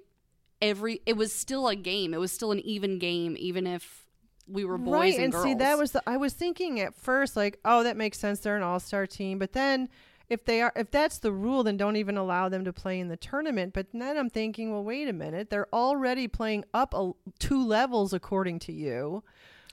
every 0.62 1.02
it 1.06 1.14
was 1.14 1.34
still 1.34 1.68
a 1.68 1.76
game. 1.76 2.14
It 2.14 2.20
was 2.20 2.32
still 2.32 2.52
an 2.52 2.60
even 2.60 3.00
game, 3.00 3.36
even 3.40 3.66
if 3.68 4.06
we 4.48 4.64
were 4.64 4.78
boys 4.78 5.16
right, 5.16 5.26
and, 5.26 5.34
and 5.34 5.44
see 5.44 5.54
that 5.56 5.78
was 5.78 5.92
the 5.92 6.04
I 6.06 6.18
was 6.18 6.34
thinking 6.34 6.80
at 6.80 6.94
first 6.94 7.36
like, 7.36 7.60
oh, 7.66 7.84
that 7.84 7.98
makes 7.98 8.20
sense. 8.20 8.40
They're 8.42 8.58
an 8.58 8.64
all-star 8.64 9.08
team, 9.08 9.40
but 9.40 9.54
then. 9.54 9.90
If 10.30 10.46
they 10.46 10.62
are, 10.62 10.72
if 10.76 10.90
that's 10.90 11.20
the 11.20 11.32
rule, 11.32 11.64
then 11.64 11.78
don't 11.78 11.98
even 11.98 12.18
allow 12.18 12.50
them 12.50 12.66
to 12.66 12.74
play 12.74 13.00
in 13.00 13.10
the 13.10 13.18
tournament. 13.18 13.74
But 13.74 13.88
then 13.94 14.18
I'm 14.18 14.30
thinking, 14.30 14.72
well, 14.72 14.84
wait 14.84 15.08
a 15.08 15.14
minute. 15.14 15.50
They're 15.50 15.68
already 15.74 16.28
playing 16.28 16.66
up 16.74 16.94
a, 16.96 17.12
two 17.40 17.64
levels 17.66 18.12
according 18.14 18.60
to 18.60 18.72
you. 18.74 19.24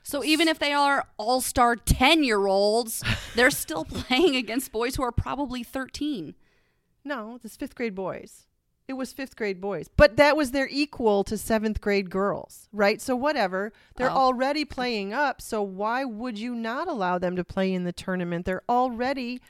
so 0.03 0.23
even 0.25 0.49
if 0.49 0.59
they 0.59 0.73
are 0.73 1.07
all 1.17 1.41
star 1.41 1.75
ten 1.77 2.23
year 2.23 2.47
olds, 2.47 3.03
they're 3.35 3.51
still 3.51 3.85
playing 3.85 4.37
against 4.37 4.73
boys 4.73 4.97
who 4.97 5.03
are 5.03 5.13
probably 5.13 5.63
thirteen. 5.63 6.35
No, 7.05 7.39
this 7.43 7.57
fifth 7.57 7.75
grade 7.75 7.95
boys. 7.95 8.47
It 8.89 8.95
was 8.95 9.13
fifth 9.13 9.37
grade 9.37 9.61
boys, 9.61 9.89
but 9.97 10.17
that 10.17 10.37
was 10.37 10.51
their 10.51 10.69
equal 10.71 11.25
to 11.25 11.39
seventh 11.39 11.81
grade 11.81 12.11
girls, 12.11 12.69
right? 12.73 13.01
So 13.01 13.17
whatever, 13.17 13.73
they're 13.97 14.11
Oh. 14.11 14.15
already 14.27 14.65
playing 14.65 15.15
up. 15.15 15.41
So 15.41 15.63
why 15.63 16.05
would 16.05 16.37
you 16.37 16.55
not 16.55 16.89
allow 16.89 17.17
them 17.17 17.37
to 17.37 17.45
play 17.45 17.73
in 17.73 17.85
the 17.85 17.93
tournament? 17.93 18.45
They're 18.45 18.65
already 18.69 19.41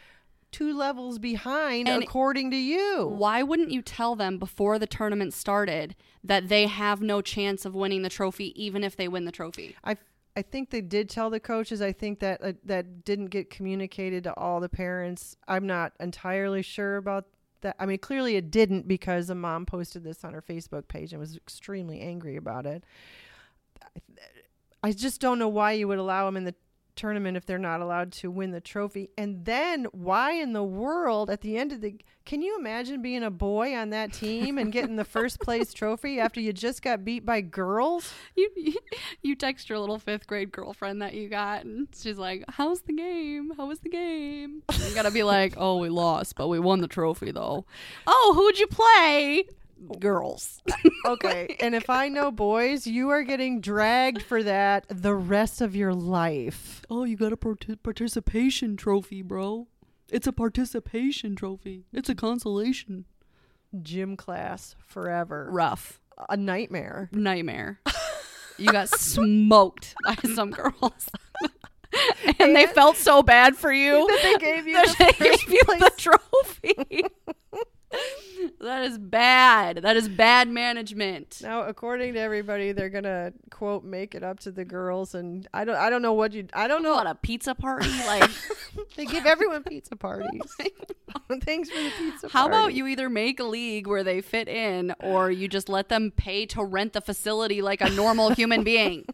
two 0.53 0.77
levels 0.77 1.19
behind, 1.19 1.88
And- 1.88 2.03
according 2.03 2.51
to 2.53 2.57
you. 2.57 3.07
Why 3.07 3.43
wouldn't 3.43 3.71
you 3.71 3.83
tell 3.83 4.15
them 4.15 4.38
before 4.38 4.79
the 4.79 4.87
tournament 4.87 5.35
started 5.35 5.97
that 6.23 6.49
they 6.49 6.67
have 6.67 7.03
no 7.03 7.21
chance 7.21 7.65
of 7.65 7.75
winning 7.75 8.03
the 8.03 8.09
trophy, 8.09 8.53
even 8.62 8.85
if 8.85 8.95
they 8.95 9.09
win 9.09 9.25
the 9.25 9.33
trophy? 9.33 9.75
I 9.83 9.97
I 10.35 10.41
think 10.41 10.71
they 10.71 10.81
did 10.81 11.11
tell 11.11 11.29
the 11.29 11.41
coaches. 11.41 11.83
I 11.83 11.93
think 11.93 12.21
that 12.21 12.43
uh, 12.43 12.53
that 12.65 13.05
didn't 13.05 13.27
get 13.27 13.51
communicated 13.51 14.25
to 14.25 14.35
all 14.38 14.61
the 14.61 14.69
parents. 14.69 15.37
I'm 15.47 15.67
not 15.67 15.93
entirely 16.01 16.62
sure 16.62 16.97
about 16.97 17.27
that 17.61 17.77
I 17.79 17.87
mean 17.87 17.99
clearly 17.99 18.37
it 18.37 18.51
didn't 18.51 18.88
because 18.88 19.29
a 19.31 19.35
mom 19.35 19.67
posted 19.67 20.05
this 20.05 20.25
on 20.25 20.33
her 20.33 20.43
Facebook 20.43 20.88
page 20.88 21.12
and 21.12 21.21
was 21.21 21.37
extremely 21.37 22.01
angry 22.01 22.37
about 22.37 22.67
it. 22.67 22.83
I 24.83 24.93
just 24.93 25.21
don't 25.21 25.38
know 25.38 25.49
why 25.49 25.73
you 25.73 25.87
would 25.88 25.99
allow 25.99 26.27
them 26.27 26.37
in 26.37 26.45
the 26.45 26.55
tournament 26.96 27.37
if 27.37 27.46
they're 27.46 27.59
not 27.59 27.81
allowed 27.81 28.12
to 28.12 28.31
win 28.31 28.50
the 28.50 28.61
trophy. 28.61 29.11
And 29.16 29.44
then 29.44 29.87
why 29.92 30.33
in 30.33 30.52
the 30.52 30.64
world 30.64 31.31
at 31.31 31.40
the 31.40 31.57
end 31.57 31.72
of 31.72 31.81
the 31.81 31.96
can 32.24 32.40
you 32.40 32.57
imagine 32.57 33.02
being 33.02 33.24
a 33.24 33.31
boy 33.31 33.74
on 33.74 33.90
that 33.90 34.12
team 34.12 34.57
and 34.57 34.72
getting 34.72 34.96
the 34.96 35.05
first 35.05 35.40
place 35.40 35.74
trophy 35.74 36.20
after 36.20 36.40
you 36.40 36.52
just 36.52 36.83
got 36.83 37.05
beat 37.05 37.26
by 37.26 37.40
girls? 37.40 38.12
You, 38.37 38.50
you 38.57 38.78
you 39.22 39.35
text 39.35 39.68
your 39.68 39.78
little 39.78 39.98
fifth 39.98 40.26
grade 40.26 40.52
girlfriend 40.52 41.02
that 41.02 41.14
you 41.14 41.28
got, 41.28 41.64
and 41.64 41.88
she's 41.94 42.18
like, 42.18 42.44
"How's 42.48 42.83
the 42.83 42.92
game? 42.92 43.52
How 43.57 43.66
was 43.66 43.81
the 43.81 43.88
game?" 43.88 44.62
And 44.68 44.83
you 44.88 44.94
gotta 44.94 45.11
be 45.11 45.22
like, 45.22 45.55
"Oh, 45.57 45.78
we 45.78 45.88
lost, 45.88 46.37
but 46.37 46.48
we 46.48 46.59
won 46.59 46.81
the 46.81 46.88
trophy, 46.88 47.33
though." 47.33 47.66
Oh, 48.07 48.33
who'd 48.37 48.59
you 48.59 48.66
play? 48.68 49.44
Girls. 49.99 50.62
Okay. 51.05 51.57
and 51.59 51.75
if 51.75 51.90
I 51.90 52.09
know 52.09 52.31
boys, 52.31 52.87
you 52.87 53.09
are 53.11 53.25
getting 53.25 53.61
dragged 53.61 54.23
for 54.23 54.42
that 54.45 54.85
the 54.88 55.14
rest 55.14 55.61
of 55.61 55.75
your 55.75 55.92
life. 55.92 56.83
oh, 56.88 57.03
you 57.05 57.16
got 57.16 57.33
a 57.33 57.37
part- 57.37 57.66
participation 57.83 58.77
trophy, 58.77 59.21
bro. 59.23 59.66
It's 60.11 60.27
a 60.29 60.33
participation 60.33 61.35
trophy. 61.35 61.87
It's 61.92 62.09
a 62.09 62.14
consolation. 62.14 63.07
Gym 63.83 64.16
class 64.16 64.77
forever. 64.87 65.49
Rough 65.51 66.01
A 66.29 66.37
nightmare. 66.37 67.09
nightmare. 67.12 67.81
you 68.59 68.71
got 68.71 68.88
smoked 68.90 69.95
by 70.05 70.14
some 70.35 70.51
girls. 70.51 71.09
and 72.38 72.55
they 72.55 72.66
felt 72.66 72.97
so 72.97 73.23
bad 73.25 73.57
for 73.57 73.73
you 73.73 74.07
That 74.07 74.21
they 74.23 74.37
gave 74.38 74.66
you 74.68 74.75
that 74.75 74.97
the 74.99 75.05
they 75.05 75.12
first 75.31 75.47
gave 75.47 75.53
you 75.55 75.61
place. 75.64 75.81
the 75.81 75.90
trophy. 75.97 77.05
That 78.61 78.85
is 78.85 78.98
bad. 78.98 79.78
That 79.78 79.96
is 79.96 80.09
bad 80.09 80.48
management. 80.48 81.40
Now, 81.42 81.62
according 81.62 82.14
to 82.14 82.20
everybody, 82.20 82.72
they're 82.72 82.90
gonna 82.90 83.33
quote 83.50 83.85
make 83.85 84.14
it 84.14 84.22
up 84.22 84.40
to 84.40 84.50
the 84.50 84.64
girls, 84.64 85.14
and 85.14 85.48
I 85.52 85.64
don't, 85.64 85.76
I 85.76 85.90
don't 85.90 86.02
know 86.02 86.12
what 86.12 86.33
you, 86.33 86.46
I 86.52 86.68
don't 86.68 86.83
know. 86.83 86.94
What 86.94 87.07
a 87.07 87.14
pizza 87.14 87.55
party! 87.55 87.90
Like, 88.07 88.31
They 88.96 89.07
give 89.07 89.26
everyone 89.26 89.62
pizza 89.64 89.96
parties. 89.96 90.40
Thanks 91.42 91.70
for 91.70 91.83
the 91.83 91.90
pizza. 91.98 92.28
how 92.28 92.46
about 92.46 92.74
you 92.74 92.87
either 92.87 93.09
make 93.09 93.40
a 93.40 93.44
league 93.44 93.87
where 93.87 94.05
they 94.05 94.20
fit 94.20 94.48
in, 94.48 94.94
or 95.00 95.31
you 95.31 95.48
just 95.48 95.68
let 95.68 95.88
them 95.88 96.11
pay 96.11 96.46
to 96.46 96.64
rent 96.64 96.92
the 96.92 97.00
facility 97.00 97.62
like 97.62 97.81
a 97.81 97.90
normal 97.90 98.31
human 98.31 98.64
being? 98.64 99.07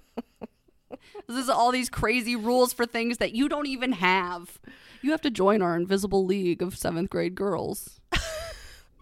This 1.26 1.36
is 1.36 1.50
all 1.50 1.72
these 1.72 1.90
crazy 1.90 2.36
rules 2.36 2.72
for 2.72 2.86
things 2.86 3.18
that 3.18 3.32
you 3.34 3.48
don't 3.48 3.66
even 3.66 3.92
have. 3.92 4.58
You 5.02 5.10
have 5.10 5.20
to 5.22 5.30
join 5.30 5.60
our 5.60 5.76
invisible 5.76 6.24
league 6.24 6.62
of 6.62 6.76
seventh 6.76 7.10
grade 7.10 7.34
girls. 7.34 7.97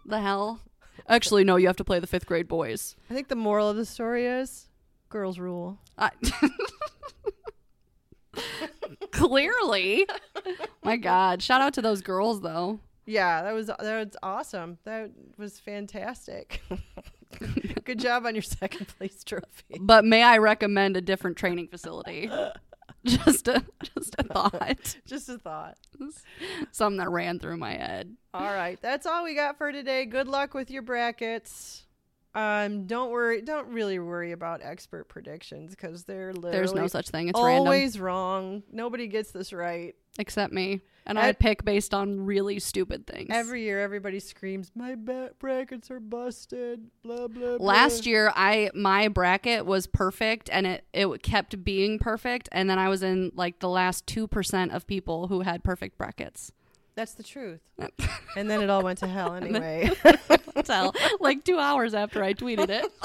The 0.06 0.20
hell? 0.20 0.60
Actually, 1.08 1.44
no. 1.44 1.56
You 1.56 1.66
have 1.66 1.76
to 1.76 1.84
play 1.84 1.98
the 2.00 2.06
fifth 2.06 2.26
grade 2.26 2.48
boys. 2.48 2.96
I 3.10 3.14
think 3.14 3.28
the 3.28 3.36
moral 3.36 3.68
of 3.70 3.76
the 3.76 3.84
story 3.84 4.26
is, 4.26 4.68
girls 5.08 5.38
rule. 5.38 5.78
I- 5.98 6.10
Clearly. 9.12 10.06
My 10.82 10.96
God. 10.96 11.42
Shout 11.42 11.60
out 11.60 11.74
to 11.74 11.82
those 11.82 12.02
girls, 12.02 12.42
though. 12.42 12.80
Yeah, 13.06 13.42
that 13.42 13.52
was 13.52 13.68
that 13.68 13.78
was 13.80 14.16
awesome. 14.22 14.78
That 14.84 15.10
was 15.38 15.58
fantastic. 15.60 16.60
Good 17.84 18.00
job 18.00 18.26
on 18.26 18.34
your 18.34 18.42
second 18.42 18.88
place 18.88 19.22
trophy. 19.22 19.78
But 19.80 20.04
may 20.04 20.22
I 20.22 20.38
recommend 20.38 20.96
a 20.96 21.00
different 21.00 21.36
training 21.36 21.68
facility? 21.68 22.30
just 23.24 23.48
a 23.48 23.64
just 23.94 24.16
a 24.18 24.22
thought. 24.24 24.96
Just 25.06 25.28
a 25.28 25.38
thought. 25.38 25.76
Something 26.72 26.98
that 26.98 27.10
ran 27.10 27.38
through 27.38 27.56
my 27.56 27.72
head. 27.74 28.16
All 28.34 28.52
right, 28.52 28.78
that's 28.82 29.06
all 29.06 29.24
we 29.24 29.34
got 29.34 29.56
for 29.58 29.70
today. 29.70 30.04
Good 30.04 30.28
luck 30.28 30.54
with 30.54 30.70
your 30.70 30.82
brackets. 30.82 31.85
Um, 32.36 32.84
don't 32.86 33.10
worry. 33.10 33.40
Don't 33.40 33.68
really 33.68 33.98
worry 33.98 34.32
about 34.32 34.60
expert 34.62 35.08
predictions 35.08 35.70
because 35.70 36.04
they're 36.04 36.34
literally 36.34 36.52
There's 36.52 36.74
no 36.74 36.86
such 36.86 37.08
thing. 37.08 37.28
It's 37.28 37.40
random. 37.40 37.60
always 37.66 37.98
wrong. 37.98 38.62
Nobody 38.70 39.06
gets 39.06 39.30
this 39.30 39.54
right. 39.54 39.94
Except 40.18 40.52
me. 40.52 40.82
And 41.06 41.18
I 41.18 41.32
pick 41.32 41.64
based 41.64 41.94
on 41.94 42.26
really 42.26 42.58
stupid 42.58 43.06
things. 43.06 43.28
Every 43.30 43.62
year, 43.62 43.80
everybody 43.80 44.18
screams, 44.20 44.70
"My 44.74 44.96
ba- 44.96 45.30
brackets 45.38 45.90
are 45.90 46.00
busted." 46.00 46.90
Blah 47.02 47.28
blah. 47.28 47.56
blah. 47.56 47.66
Last 47.66 48.04
year 48.04 48.30
I 48.34 48.70
my 48.74 49.08
bracket 49.08 49.64
was 49.64 49.86
perfect 49.86 50.50
and 50.52 50.66
it 50.66 50.84
it 50.92 51.22
kept 51.22 51.64
being 51.64 51.98
perfect 51.98 52.50
and 52.52 52.68
then 52.68 52.78
I 52.78 52.88
was 52.88 53.02
in 53.02 53.32
like 53.34 53.60
the 53.60 53.68
last 53.68 54.06
2% 54.06 54.74
of 54.74 54.86
people 54.86 55.28
who 55.28 55.40
had 55.40 55.64
perfect 55.64 55.96
brackets. 55.96 56.52
That's 56.96 57.12
the 57.14 57.22
truth. 57.22 57.60
and 58.36 58.50
then 58.50 58.60
it 58.62 58.68
all 58.70 58.82
went 58.82 58.98
to 58.98 59.06
hell 59.06 59.34
anyway. 59.40 59.90
Tell 60.64 60.92
like 61.20 61.44
2 61.44 61.58
hours 61.58 61.94
after 61.94 62.24
I 62.24 62.34
tweeted 62.34 62.70
it. 62.70 62.86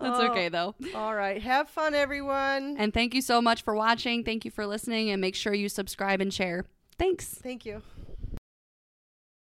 That's 0.00 0.18
Oh. 0.18 0.30
okay 0.32 0.48
though. 0.48 0.74
all 0.94 1.14
right, 1.14 1.40
have 1.40 1.68
fun, 1.68 1.94
everyone. 1.94 2.76
And 2.78 2.92
thank 2.92 3.14
you 3.14 3.22
so 3.22 3.40
much 3.40 3.62
for 3.62 3.74
watching. 3.76 4.24
Thank 4.24 4.44
you 4.44 4.50
for 4.50 4.66
listening 4.66 5.10
and 5.10 5.20
make 5.20 5.36
sure 5.36 5.54
you 5.54 5.68
subscribe 5.68 6.20
and 6.20 6.34
share. 6.34 6.64
Thanks. 6.98 7.26
Thank 7.28 7.64
you. 7.64 7.82